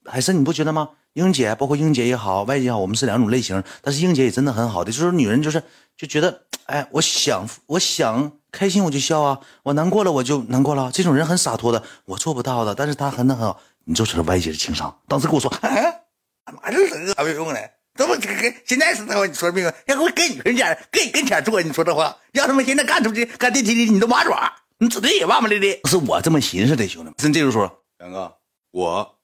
[0.06, 0.90] 海参你不觉得吗？
[1.14, 3.62] 英姐，包括英姐也好，歪姐也好，我们是两种类型。
[3.82, 5.62] 但是英姐也真的很好的，就是女人就是
[5.98, 10.90] 就觉得，哎，我想我想开心我就笑啊，我难过了我就难过了。
[10.92, 13.60] 这种人很洒脱的，我做不到的，但是她很很好。
[13.86, 16.06] 你就知道歪姐的情商，当时跟我说，哎，
[16.46, 17.60] 妈这是啥用呢？
[17.96, 19.84] 怎么跟跟现在是他妈你说的明白？
[19.86, 25.80] 要我跟你跟前，跟你跟前坐，你说这话，要他妈现在干出去干电梯里，你都麻爪，你指定也骂骂咧咧。
[25.86, 27.14] 是我这么寻思的，兄弟们。
[27.18, 28.36] 真这时说，杨哥，
[28.72, 29.20] 我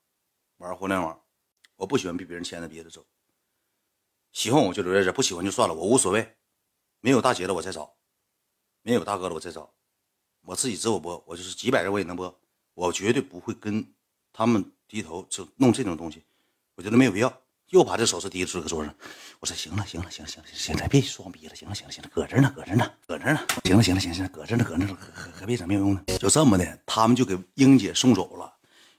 [0.57, 1.20] 玩互联网，
[1.78, 3.03] 我不喜欢被别人牵着鼻子走，
[4.34, 6.36] 喜欢我就留在这，不喜欢就算了，我无所谓。
[6.99, 7.91] 没有大姐的我再找，
[8.84, 9.74] 没有大哥的我再找，
[10.43, 12.39] 我自己直播，我就是几百人我也能播，
[12.76, 13.84] 我绝对不会跟。
[14.39, 16.23] 他们低头就弄这种东西，
[16.75, 17.41] 我觉得没有必要。
[17.71, 18.95] 又把这首饰提出个桌上，
[19.41, 26.01] 我说行了，行了，行了，行了，行了别装逼了，行了，行了，行了，搁这呢，搁这呢，搁这呢，行了，行了，行了，搁这呢，搁这呢，可可别整没有用呢。
[26.17, 28.53] 就这么的，他们就给英姐送走了。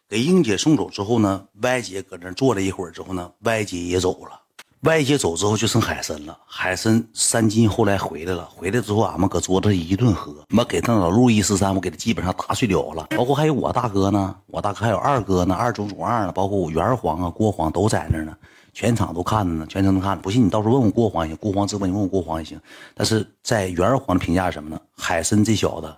[0.07, 4.43] 给英姐送走之后呢，歪姐搁那坐了一会儿之后呢，歪姐也走了。
[4.85, 18.35] 歪姐走之后就剩海参了，海参三金后来回来了，回来之后俺们搁桌子一顿喝，妈给他老陆一十三，我给他基本上打碎了了，包括还有我大哥呢，我大哥还有二哥呢，二中中二呢，包括我元皇啊、郭皇都在那呢，
[18.73, 22.59] 全场都看着呢，全程都看着，不信你到时候问问郭皇也行，郭皇直播你问问郭皇也行，
[22.95, 24.81] 但是在元皇的评价是什么呢？
[24.97, 25.95] 海参这小子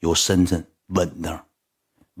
[0.00, 1.40] 有深沉稳当。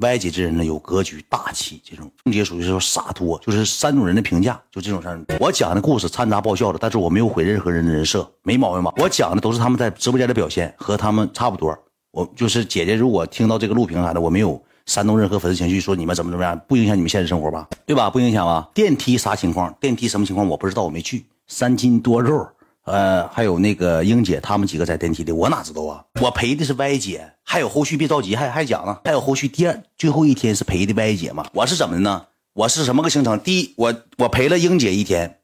[0.00, 5.20] 歪姐这人呢有格局大气，这种英姐属于说洒脱，就是三种人的评价，就这种事儿。
[5.38, 8.92] 我讲的故事掺杂爆笑的，但是我没有毁任何人的人设，没毛病吧？
[8.96, 11.76] 我讲的都是他们在直播间的表现，和他们差不多。
[12.12, 17.68] 我就是姐姐，如果听到这个录屏啥的，我没有煽动任何粉丝情绪，说你们怎么怎么样，不影响你们现实生活吧？
[17.84, 18.08] 对吧？
[18.08, 18.68] 不影响吧？
[18.72, 19.72] 电梯啥情况？
[19.80, 20.48] 电梯什么情况？
[20.48, 21.26] 我不知道，我没去。
[21.46, 22.48] 三斤多肉，
[22.90, 26.04] 呃，还有那个英姐他们几个在电梯里，我哪知道啊？
[26.20, 31.46] 我陪的是歪姐，还有后续别着急，还还讲呢，还有后续第二最后一天是陪的歪姐嘛？
[31.52, 32.26] 我是怎么的呢？
[32.52, 33.38] 我是什么个行程？
[33.38, 35.38] 第一，我我陪了英姐一天，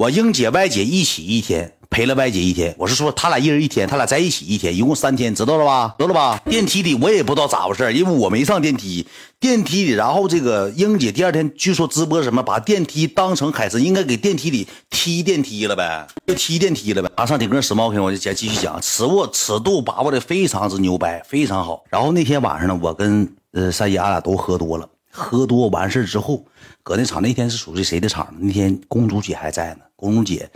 [0.00, 1.70] 我英姐歪姐一起一天。
[1.90, 5.94] 陪了歪姐一天，我是说他俩一人一天，他俩在一起一天，一共三天，知道了吧？
[5.98, 6.40] 知道了吧？
[6.48, 9.06] 电梯里我也不知道咋回事因为我没上电梯。
[9.40, 17.10] 电梯里，然后这个英姐第二天据说直播什么，把电梯当成海参，应该给电梯里踢电梯了呗，就踢电梯了呗。
[17.16, 21.82] 马上顶个时髦，我就讲继续讲，尺握尺度把握的非常之牛掰，非常好。
[21.90, 26.44] 然后那天晚上呢，我跟呃三爷俺俩都喝多了，喝多完事之后，
[26.90, 28.34] 搁那场那天是属于谁的场？
[28.36, 30.50] 那天公主姐还在呢，公主姐。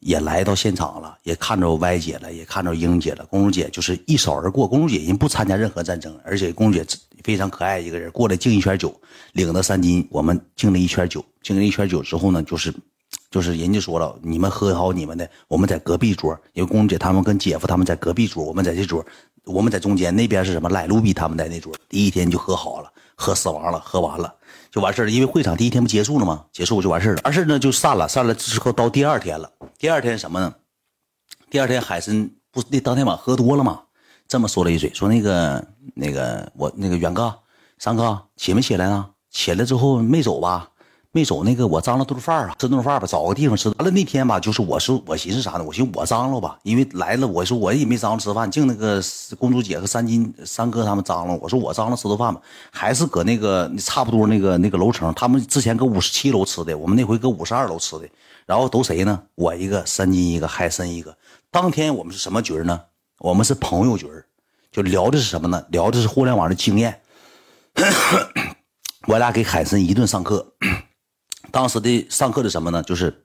[0.00, 3.24] 也来到现场了，也看着歪姐了，也看着英姐了。
[3.26, 4.66] 公主姐就是一扫而过。
[4.66, 6.86] 公主姐人不参加任何战争，而且公主姐
[7.22, 8.10] 非常可爱一个人。
[8.10, 8.92] 过来敬一圈酒，
[9.32, 11.24] 领了三金，我们敬了一圈酒。
[11.42, 12.74] 敬了一圈酒之后呢，就是，
[13.30, 16.36] 就是人家说了，你们喝好你们的，我们在隔壁桌。
[16.54, 19.04] 因为公主姐他们跟姐夫他们在隔壁桌，我们在这桌，
[19.44, 20.14] 我们在中间。
[20.14, 20.68] 那边是什么？
[20.68, 21.72] 赖卢比他们在那桌。
[21.88, 24.32] 第一天就喝好了，喝死亡了，喝完了。
[24.78, 26.44] 就完事了，因为会场第一天不结束了吗？
[26.52, 29.50] 结束就完事了，完事呢就散了，散了之后到第二天了。
[29.76, 30.54] 第二天什么呢？
[31.50, 33.82] 第二天海参不那当天晚喝多了吗？
[34.28, 35.66] 这么说了一嘴，说那个
[35.96, 37.36] 那个我那个远哥、
[37.80, 39.10] 三哥起没起来呢？
[39.32, 40.70] 起来之后没走吧？
[41.10, 43.70] 没走，那个我张罗顿饭啊，吃顿饭吧，找个地方吃。
[43.70, 45.64] 完了那天吧，就是我是我寻思啥呢？
[45.64, 49.02] 我寻思我张罗吧，因为来了，我说我也没张罗吃饭，净那个
[49.38, 51.36] 公主姐和三金三哥他们张罗。
[51.38, 52.40] 我说我张罗吃顿饭吧，
[52.70, 58.08] 还是搁那个差不多那个那个楼层，他们之前搁五十七楼吃的，我们那回搁五十二楼吃的。
[58.44, 59.22] 然后都谁呢？
[59.34, 61.16] 我一个，三金一个，海参一个。
[61.50, 62.80] 当天我们是什么局呢？
[63.18, 64.06] 我们是朋友局
[64.70, 65.64] 就聊的是什么呢？
[65.70, 67.00] 聊的是互联网的经验。
[69.08, 70.54] 我俩给海参一顿上课。
[71.50, 72.82] 当时的上课的什么呢？
[72.82, 73.24] 就是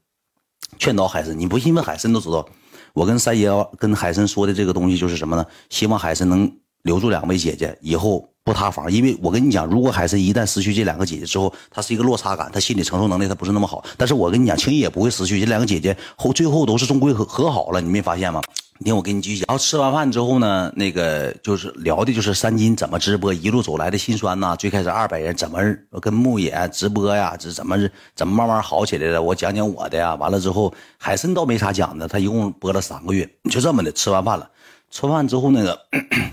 [0.77, 1.37] 劝导海参。
[1.37, 2.45] 你不信问海参都知道。
[2.93, 5.45] 我跟三爷跟海参说的这个东西就是什么呢？
[5.69, 6.51] 希望海参能
[6.83, 8.91] 留住两位姐姐，以后不塌房。
[8.91, 13.83] 因为我跟你讲，如果海参一旦失去这两个姐姐之后，他是一个落差感，他心理承受能力他不是那么好。
[13.97, 17.81] 但是我跟你讲，轻易也不会失去这两个姐姐，后最后都是终归和和好了。
[17.81, 18.39] 你没发现吗？
[18.79, 24.55] 你听我给你继续讲，然后吃完饭之后呢，那个就是聊的就是三金怎么直播，一路走来的辛酸呐。
[24.55, 25.59] 最开始二百人怎么
[26.01, 27.37] 跟牧野直播呀？
[27.37, 27.77] 这怎么
[28.15, 29.21] 怎么慢慢好起来的？
[29.21, 30.15] 我讲讲我的呀。
[30.15, 33.91] 完了之后，海参倒没啥讲的，他一共播了三个月，就这么的。
[33.91, 34.49] 吃完饭了，
[34.89, 35.79] 吃完饭之后那个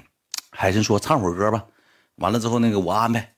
[0.51, 1.65] 海参说唱会儿歌吧。
[2.17, 3.33] 完了之后那个我安排，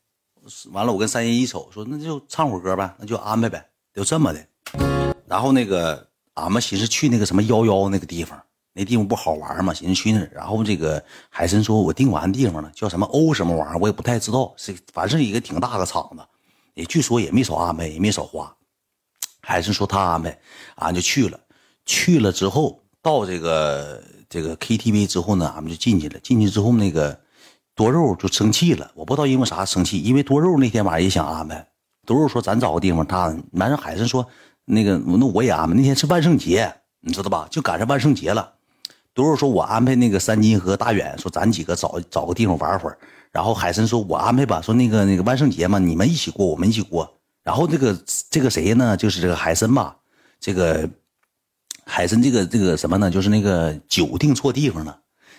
[0.70, 4.40] 完了我跟三爷一瞅说那就唱会儿歌呗，那就安排呗，就这么的。
[5.26, 8.40] 然后那个俺们寻思去那个什么幺幺那个地方。
[8.74, 10.30] 那地方不好玩嘛，寻思去那儿。
[10.34, 14.52] 然后这个海参说：“我订完地方了，叫什么欧什么玩意儿，我也不太知道。
[14.56, 16.22] 是反正一个挺大个场子，
[16.74, 18.54] 也据说也没少安排，也没少花。”
[19.44, 20.38] 海参说他安排，
[20.76, 21.38] 俺就去了。
[21.84, 26.18] 去了之后，到这个这个 KTV 之后呢，俺们就进去了。
[26.20, 27.20] 进去之后，那个
[27.74, 28.90] 多肉就生气了。
[28.94, 31.66] 我不知道因为啥生气，因为多肉那天晚上也想安排。
[32.06, 34.26] 多肉说：“咱找个地方。”他男人，海参说
[34.64, 35.74] ：“那个那我也安排。
[35.74, 37.46] 那天是万圣节，你知道吧？
[37.50, 38.54] 就赶上万圣节了。”
[39.14, 42.96] 多肉说：“我安排那个三金和大远，说咱几个找找个地方玩会儿。”
[43.30, 47.10] 然后海参说：“我安排吧，说那个那个万圣节嘛，你们一起过，我们一起过。”
[47.44, 47.98] 然后这个
[48.30, 48.96] 这个谁呢？
[48.96, 49.96] 就是这个海参吧，
[50.40, 50.88] 这个
[51.84, 53.10] 海参这个这个什么呢？
[53.10, 54.98] 就是那个酒订错地方了，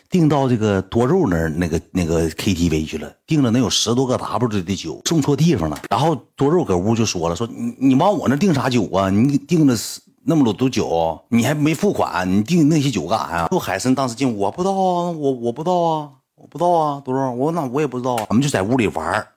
[0.09, 5.81] 订到这个多肉那儿那个那个 KTV 去了，订了能有十多个 W 的酒，送错地方了。
[5.89, 9.09] 然后多肉搁屋就说了：“说你你往我那订啥酒啊？
[9.09, 13.47] 你订的是。”那么多酒，你还没付款，你订那些酒干啥呀？
[13.51, 17.31] 就海参当时进，我不知道啊，我我不知道啊，我不知道啊，多少？
[17.31, 18.15] 我那我也不知道。
[18.29, 19.27] 我们就在屋里玩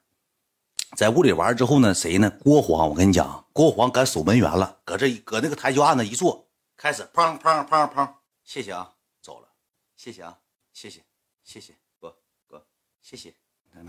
[0.96, 2.30] 在屋里玩之后呢，谁呢？
[2.42, 8.08] 郭黄，我跟你讲，郭黄敢守门员了，搁这搁那个台球案子一坐，开始砰砰砰砰，
[8.44, 9.48] 谢谢啊，走了，
[9.96, 10.38] 谢谢啊，
[10.72, 11.00] 谢谢，
[11.44, 12.14] 谢谢，哥
[12.48, 12.64] 哥，
[13.02, 13.34] 谢谢。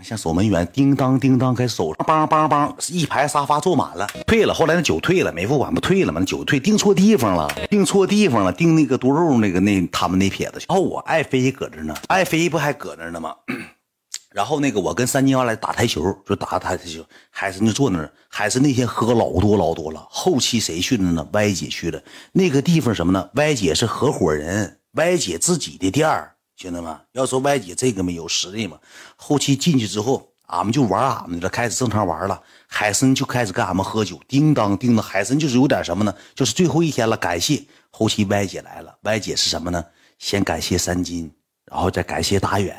[0.02, 4.06] 像守门员，叮当叮当，开始守，梆梆梆，一排沙发坐满了。
[4.26, 6.20] 退了，后来那酒退了，没付款不退了吗？
[6.20, 10.60] 那酒退，订错地方了，订错地方了，订那个多肉那个那他们那撇子。
[10.68, 13.34] 然后我爱妃搁这呢，爱妃不还搁那呢吗？
[14.32, 18.12] 然后那个我跟三金要来打台球，就打台球，海参就坐那儿。
[18.28, 20.06] 海参那天喝老多老多了。
[20.10, 21.26] 后期谁去的呢？
[21.32, 22.00] 歪姐去了。
[22.32, 23.28] 那个地方什么呢？
[23.34, 26.34] 歪姐是合伙人，歪姐自己的店儿。
[26.58, 28.76] 兄弟们，要说歪姐这个没有实力嘛？
[29.14, 32.42] 后期进去之后，俺们就玩俺们的了，开始正常玩了。
[32.66, 35.04] 海参就开始跟俺们喝酒，叮当叮当。
[35.04, 36.12] 海参就是有点什么呢？
[36.34, 37.64] 就是最后一天了，感谢。
[37.92, 39.84] 后期歪姐来了，歪姐是什么呢？
[40.18, 41.32] 先感谢三金，
[41.64, 42.76] 然后再感谢大远，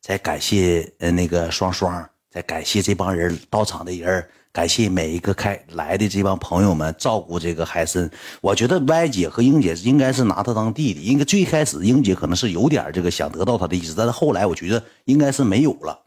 [0.00, 8.10] 再感谢呃那个双双，再感谢这帮人到场的人，感谢每一个开来的这帮朋友们照顾这个海参。
[8.40, 16.00] 我觉得歪姐和英姐应该是拿他当弟弟，应该最开始英姐可能是有点这个想得到他的意思，但是后来我觉得应该是没有了，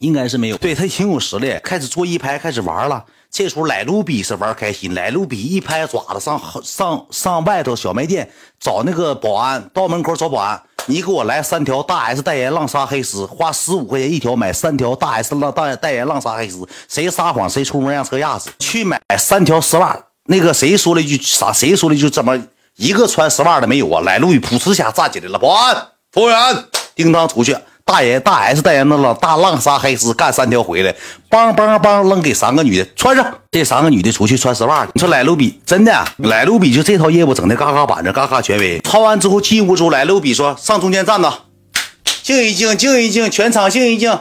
[0.00, 0.56] 应该是没有。
[0.56, 3.06] 对他挺有实力，开始坐一排，开始玩了。
[3.30, 8.28] 这时候来路比是玩开心，来路比一拍爪子上上上外头小卖店
[8.58, 18.50] 找那个保安，到门口找保安，你给我来三条大 S 代言浪莎黑丝，花十五块钱一条买三条大 S 浪代代言浪莎黑丝，谁撒谎谁出门让车压死。
[18.58, 21.52] 去买三条丝袜，那个谁说了一句啥？
[21.52, 22.36] 谁说了一句怎么
[22.76, 24.00] 一个穿丝袜的没有啊？
[24.00, 25.76] 来路比噗呲下站起来了，保安
[26.10, 26.64] 服务员
[26.96, 27.56] 叮当出去。
[27.84, 30.94] 大爷大 S 代言的了大浪莎黑丝干三条回来，
[31.28, 33.38] 梆梆梆扔给三个女的穿上。
[33.50, 34.86] 这三个女的出去穿丝袜。
[34.94, 38.78] 你说莱卢比真的，莱卢比就这套业务整的嘎嘎板正，嘎嘎权威。
[38.80, 41.32] 掏完之后进屋之后，莱卢比说上中间站着，
[42.22, 44.16] 静一静，静一静，全场静一静，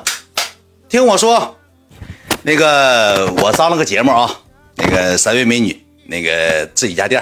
[0.89, 1.57] 听我说。
[2.41, 4.31] 那个我上了个节目啊，
[4.77, 7.21] 那个三位美女，那个自己家店，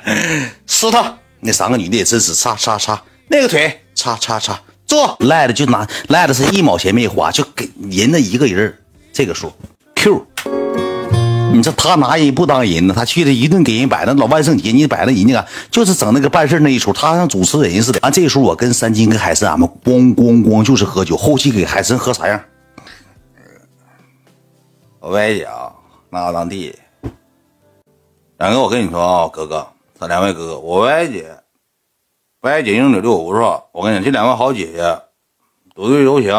[0.66, 1.18] 撕他。
[1.40, 4.58] 那三个女的也真是擦擦擦，那个腿擦擦擦。
[4.94, 8.72] 坐赖的就拿赖的是一毛钱没花，就给人那一个人
[9.12, 9.52] 这个数
[9.96, 10.24] Q。
[11.52, 12.94] 你说他拿人不当人呢？
[12.96, 17.98] 他去了一顿给人摆那老万圣节，你摆那人家就是整那个办事那一出，他像主持人似的。
[18.04, 22.40] 完这时候我跟三金跟海参俺们咣咣咣就是喝酒，后期给海参喝啥样？
[25.00, 25.72] 我歪姐啊，
[26.08, 26.72] 那当弟。
[28.38, 29.66] 两个我跟你说啊，哥哥，
[29.98, 31.26] 他两位哥哥，我歪姐。
[32.44, 33.64] 白姐英九六五是吧？
[33.72, 35.00] 我跟你讲，这两位好姐姐，
[35.74, 36.30] 都对柔情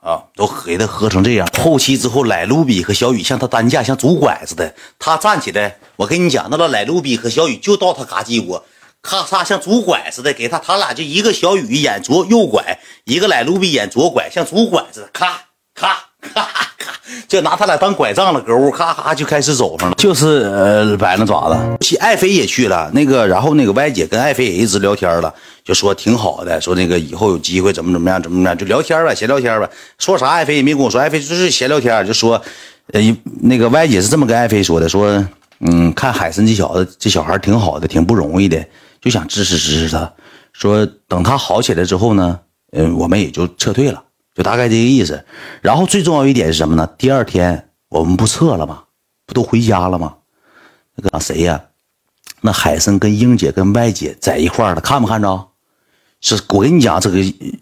[0.00, 1.48] 啊，都给他喝成这样。
[1.60, 4.72] 后期之后，莱卢比和小雨像他担架，像拄拐似的。
[5.00, 8.64] 他站起来，我跟你讲，那个莱卢比和小雨就到他嘎叽窝，
[9.02, 16.10] 咔嚓像拄拐似的，给他，他俩就一个小雨演左右拐，一个莱卢比演左拐，像拄拐似的，咔咔。
[16.32, 16.42] 咔
[16.78, 16.92] 咔，
[17.28, 21.96] 就拿他俩当拐杖了，搁屋咔咔就开始走上了，就是呃摆那爪子。
[22.00, 29.68] 爱妃也去了，那个然后那个歪姐跟爱妃也一直聊天了，就说挺好的，说那个以后有机会怎么怎么样，怎么怎么样，就聊天呗，闲聊天呗。
[29.98, 32.40] 说啥爱妃也没跟我说，爱妃就是闲聊天，就说，
[32.92, 33.00] 呃
[33.42, 35.24] 那个歪姐是这么跟爱妃说的，说
[35.60, 38.64] 嗯看海参这小子这小孩挺好的，挺不容易的，
[39.00, 40.12] 就想支持支持他，
[40.52, 42.38] 说等他好起来之后呢，
[42.72, 44.02] 嗯我们也就撤退了。
[44.34, 45.24] 就大概这个意思，
[45.62, 46.88] 然后最重要一点是什么呢？
[46.98, 48.82] 第二天我们不撤了吗？
[49.24, 50.16] 不都回家了吗？
[50.96, 51.62] 那个谁呀？
[52.40, 55.48] 那海参跟英姐跟歪姐在一块儿了，看没看着？
[56.20, 57.18] 是我跟你讲，这个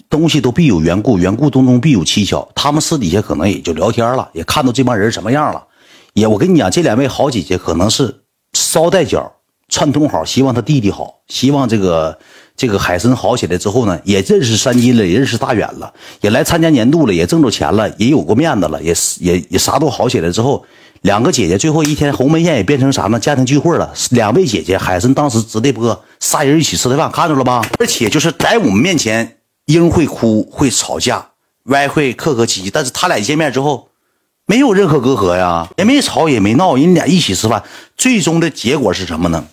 [0.09, 2.49] 东西都必有缘故，缘故当中必有蹊跷。
[2.55, 5.67] 他们私底下可能也就聊天了，也看到这帮人什么样了。
[6.15, 8.23] 也我跟你讲，这两位好姐姐可能是
[8.55, 9.31] 捎带脚
[9.69, 12.19] 串通好，希望他弟弟好，希望这个。
[12.57, 20.65] 这个海参好起来之后呢，也认识三金了，也认识大远了，也来参加年度了，也挣着钱了，也有过面子了，也是也也啥都好起来之后，
[21.01, 23.19] 两个姐姐最后一天鸿门宴也变成啥呢？
[23.19, 23.93] 家庭聚会了。
[24.11, 27.65] 两位姐姐，海参当时直的播，仨人一起吃的饭，看着了吧？
[27.81, 31.31] 而且就是在我们面前，英会哭会吵架，
[31.65, 33.89] 歪会客客气气，但是他俩见面之后，
[34.47, 37.65] 没有任何隔阂呀，也没吵也没闹，人俩一起吃饭，
[37.97, 39.47] 最终的结果是什么呢？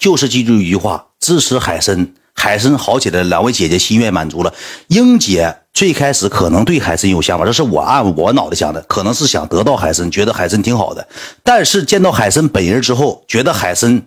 [0.00, 2.14] 就是记住一句话：支持海参。
[2.34, 4.52] 海参好起来，两位姐姐心愿满足了。
[4.88, 11.06] 英姐最开始可能对海参有想法，这是我按我脑袋想的，可能是想得到海参，觉得海参挺好的。
[11.42, 14.02] 但是见到海参本人之后，觉得海参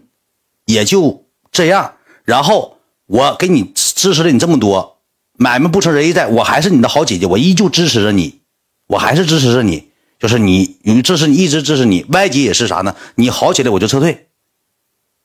[0.66, 1.94] 也就这样。
[2.24, 4.98] 然后我给你支持了你这么多，
[5.38, 8.42] 买卖不成仁义在，我还是你的好姐姐，我依旧支持着你，
[8.88, 9.88] 我还是支持着你，
[10.20, 12.06] 就是你，你支持你，一直支持你。
[12.10, 12.96] 歪姐也是啥呢？
[13.16, 14.28] 你好起来我就撤退，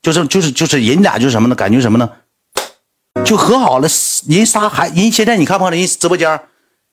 [0.01, 1.55] 就是就是就是人俩就是什么呢？
[1.55, 2.09] 感觉什么呢？
[3.25, 3.87] 就和好了，
[4.27, 6.39] 人仨还人现在你看不看人直播间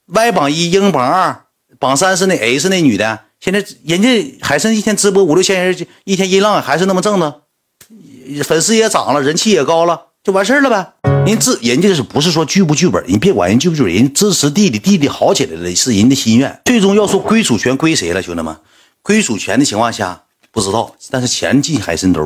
[0.07, 1.45] ，Y 榜一，英榜二，
[1.79, 3.21] 榜三是那 H 那女的。
[3.41, 7.35] 现在人家海参一天直播五六千人，一天音浪还是那么正呢，
[8.45, 10.93] 粉丝也涨了，人气也高了，就完事了呗。
[11.27, 13.03] 人自人家是不是说剧不剧本？
[13.09, 16.61] 你别管人剧不剧本，人支持弟弟，弟弟好起来了是人的心愿。
[16.65, 18.57] 最终要说归属权归谁了，兄弟们，
[19.03, 20.23] 归属权的情况下
[20.53, 22.25] 不知道，但是钱进海参兜。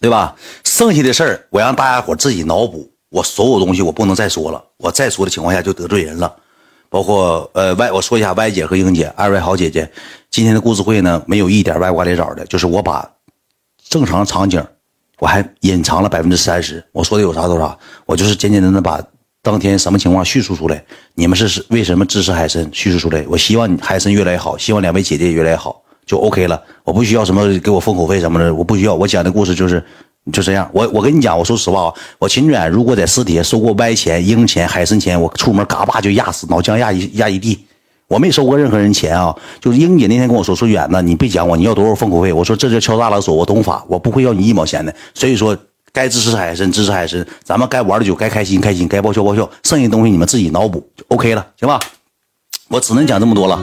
[0.00, 0.34] 对吧？
[0.64, 2.90] 剩下的事儿我让大家伙自己脑补。
[3.10, 6.34] 我所有东西我不能再说了，我再说的情况下就得罪人了。
[6.90, 9.90] 包括呃歪，我说一下歪姐和英姐二位好姐姐，
[10.30, 13.10] 今天的故事会呢没有一点歪瓜裂枣的，就是我把
[13.88, 14.62] 正常场景
[15.18, 16.84] 我还隐藏了百分之三十。
[16.92, 19.02] 我说的有啥说啥，我就是简简单单把
[19.42, 20.84] 当天什么情况叙述出来。
[21.14, 23.24] 你们是为什么支持海参叙述出来？
[23.28, 25.82] 我希望海参越来越好，希望两位姐姐越来越好。
[26.08, 28.94] 就 OK 了，我不需要什么给我封口费什么的，我不需要。
[28.94, 29.84] 我讲的故事就是
[30.32, 30.68] 就这样。
[30.72, 37.58] 我我跟你讲，我说实话啊，我秦远如果在私底下收过歪钱、英钱、海参钱，我出门嘎巴就压死，脑浆压一压一地。
[38.08, 39.36] 我没收过任何人钱啊。
[39.60, 42.32] 就是英姐那天跟我说说远子，你别讲我，你要多少封口费？
[42.32, 44.94] 我说这叫敲诈勒索，我懂法，我不会要你一毛钱的。
[45.12, 45.54] 所以说，
[45.92, 51.78] 该支持海参支持海参，咱们该玩的酒该开心开心，该报销报销，剩下东西你们自己脑补就 OK 了，行吧？
[52.68, 53.58] 我只能讲这么多了，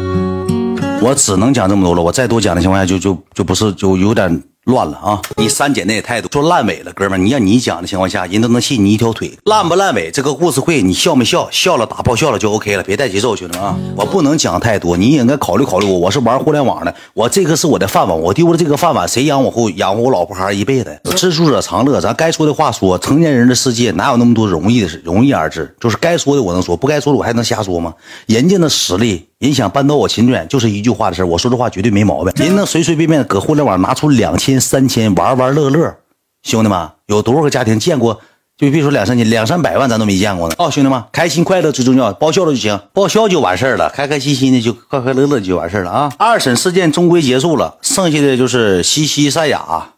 [1.02, 2.02] 我只能讲这么多了。
[2.02, 4.44] 我再多讲的情况下，就就就不是就有点。
[4.66, 5.22] 乱了啊！
[5.38, 9.32] 你删减的也太多，说烂尾了，哥们儿，你让你讲的情况下，人都能信你一条腿。
[9.44, 10.10] 烂不烂尾？
[10.10, 11.48] 这个故事会你笑没笑？
[11.52, 13.78] 笑了打爆笑了就 OK 了，别带节奏，兄弟们啊！
[13.96, 16.00] 我不能讲太多，你也应该考虑考虑我。
[16.00, 21.00] 我是玩互联网的，我这个是我的饭碗，我丢了这个饭碗，谁养我后养活我老婆孩儿一辈子？
[21.16, 22.98] 知足者常乐，咱该说的话说。
[22.98, 25.00] 成年人的世界哪有那么多容易的事？
[25.06, 27.94] 容易二字，就是该说的我能说，不该说的我还能瞎说吗？
[28.26, 29.28] 人家那实力。
[29.40, 32.34] 人想扳倒我秦远，就是一句话的事我说这话绝对没毛病。
[32.38, 35.98] 人能随随便便搁互联网拿出两千、三千玩玩乐乐，
[36.44, 38.22] 兄弟们有多少个家庭见过？
[38.58, 40.56] 就别说两三千、两三百万，咱都没见过呢。
[40.58, 46.14] 哦，兄弟们，开心快乐最重要，报销了就行，报销就完事了，开开心心的就快快乐乐就完事了啊！
[46.18, 49.96] 二审事件终归结束了，剩下的就是西西、赛亚，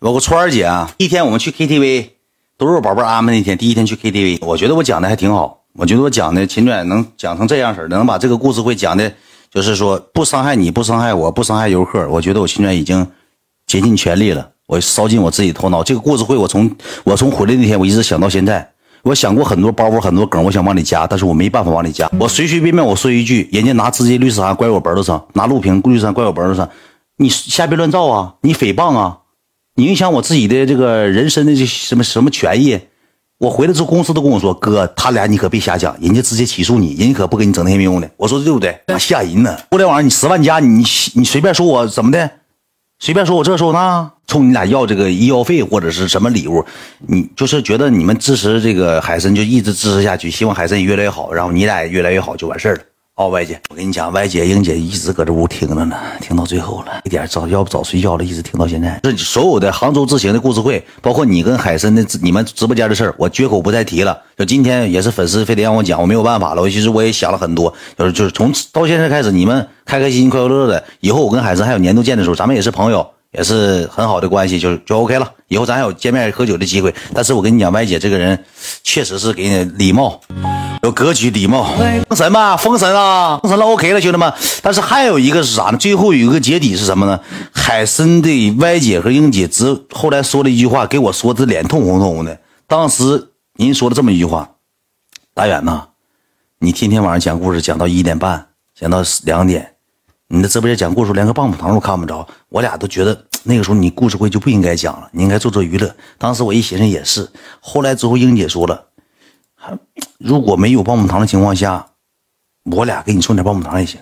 [0.00, 0.90] 包括川儿姐啊。
[0.98, 2.08] 一天我们去 KTV，
[2.58, 5.60] 都是我宝贝安排那天，第一天去 KTV，我觉得我讲的还挺好。
[5.76, 9.12] 我觉得我讲的秦远能讲成这样式儿，能把这个故事会讲的，
[9.50, 12.08] 就是说不伤害你，不伤害我，不伤害游客。
[12.08, 13.06] 我觉得我秦远已经
[13.66, 15.82] 竭尽全力了，我烧尽我自己头脑。
[15.82, 16.70] 这个故事会，我从
[17.02, 18.70] 我从回来那天，我一直想到现在。
[19.02, 22.10] 我想过很多包袱，很多梗，我想往里加，但是我没办法往里加。
[22.18, 26.70] 我随随便便我说一句，人家拿直接律师函怪我脖子上，拿录屏律师函怪我脖子上，
[27.18, 29.18] 你瞎编乱造啊，你诽谤啊，
[29.74, 32.80] 你影响我自己的这个人身的这什么什么权益。
[33.44, 38.74] 我回来之后，公司都跟我说：“哥，他俩你可别瞎讲，人家直接起诉你，人家可不给你整那些没用的。”我说对不对？
[38.98, 39.54] 吓人呢！
[39.70, 40.82] 互联网上你十万加，你
[41.12, 42.30] 你随便说我怎么的，
[43.00, 46.64] 随便说我这说那，冲你俩要这个医药费或者是什么礼物，
[47.06, 52.80] 你就是觉得你们支持这个海参就一直支持下去，希望海参越来越好，然后你俩也越来越好就完事儿了。
[53.16, 58.98] 哦，歪姐，我跟你讲，歪姐、英姐一直搁这屋听着呢，听到最后了，一点早要不早睡觉了，一直听到现在。
[59.04, 64.20] 这所有的杭州之行的故事会，包括你跟海参的你们直播间的事儿，我绝口不再提了。
[64.36, 66.62] 就今天也是粉丝非得让我讲，我没有办法了。
[66.62, 70.82] 我其实我也想了很多，就是就是从到现在开始，你们开开心心、快快乐乐的。
[70.98, 75.30] 以后我跟海参还有年度见的时候，咱们也是朋友，也是很好的关系，就就 OK 了。
[75.46, 76.92] 以后咱还有见面喝酒的机会。
[77.14, 78.44] 但是我跟你讲，歪姐这个人
[78.82, 80.20] 确实是给你礼貌。
[80.84, 81.64] 有格局、礼貌，
[82.10, 84.30] 封神吧，封神啊，封神了，OK 了，兄弟们。
[84.60, 85.78] 但是还有一个是啥呢？
[85.78, 87.18] 最后有一个结底是什么呢？
[87.54, 92.38] 海参的歪姐和英姐之后来说了一句话，给我说的脸通红通红的。
[92.66, 94.50] 当时您说了这么一句话
[95.32, 95.86] ：“大远呐，
[96.58, 99.76] 你天天晚上讲故事讲到一点半，讲到两点，
[100.28, 105.96] 你的直播间讲故事连个棒棒糖都看不着。”我俩都觉得那个时候你故事会就不应该讲了，你应该做做娱乐。
[106.18, 107.26] 当时我一寻思也是，
[107.60, 108.88] 后来之后英姐说了。
[110.18, 111.86] 如果没有棒棒糖的情况下，
[112.70, 114.00] 我俩给你送点棒棒糖也行，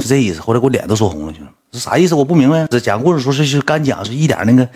[0.00, 0.40] 是这意思。
[0.40, 2.14] 后来给我脸都说红了，兄弟，这啥意思？
[2.14, 2.66] 我不明白。
[2.68, 4.68] 这讲故事说是是干讲，是一点那个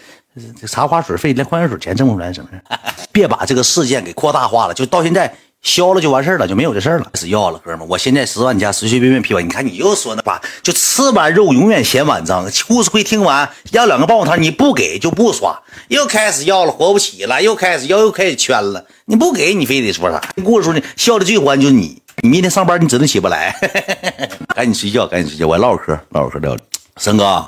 [0.66, 2.62] 茶花水费，连矿泉水钱挣不出来，是不是？
[3.12, 5.34] 别把这个事件给扩大化了，就到现在
[5.66, 7.10] 消了就完事了，就没有这事了。
[7.12, 12.48] 开始要了，哥们，我现在十万加随随便便批完，你看你又说那话，就吃完肉永远嫌碗脏。
[12.68, 18.86] 故事会听完要两个棒棒糖，你不给就不刷，又开始要了，活不起了，又开始要，又开始圈了。
[19.06, 20.22] 你不给你非得说啥？
[20.44, 22.00] 故事说呢，笑的最欢就是你。
[22.22, 23.54] 你明天上班你指定起不来，
[24.54, 25.46] 赶紧睡觉，赶紧睡觉。
[25.48, 26.56] 我唠嗑，唠嗑聊。
[26.96, 27.46] 森哥，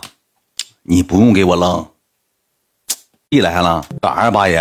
[0.82, 1.86] 你不用给我扔。
[3.30, 4.60] 你来了，干啥呀，八爷？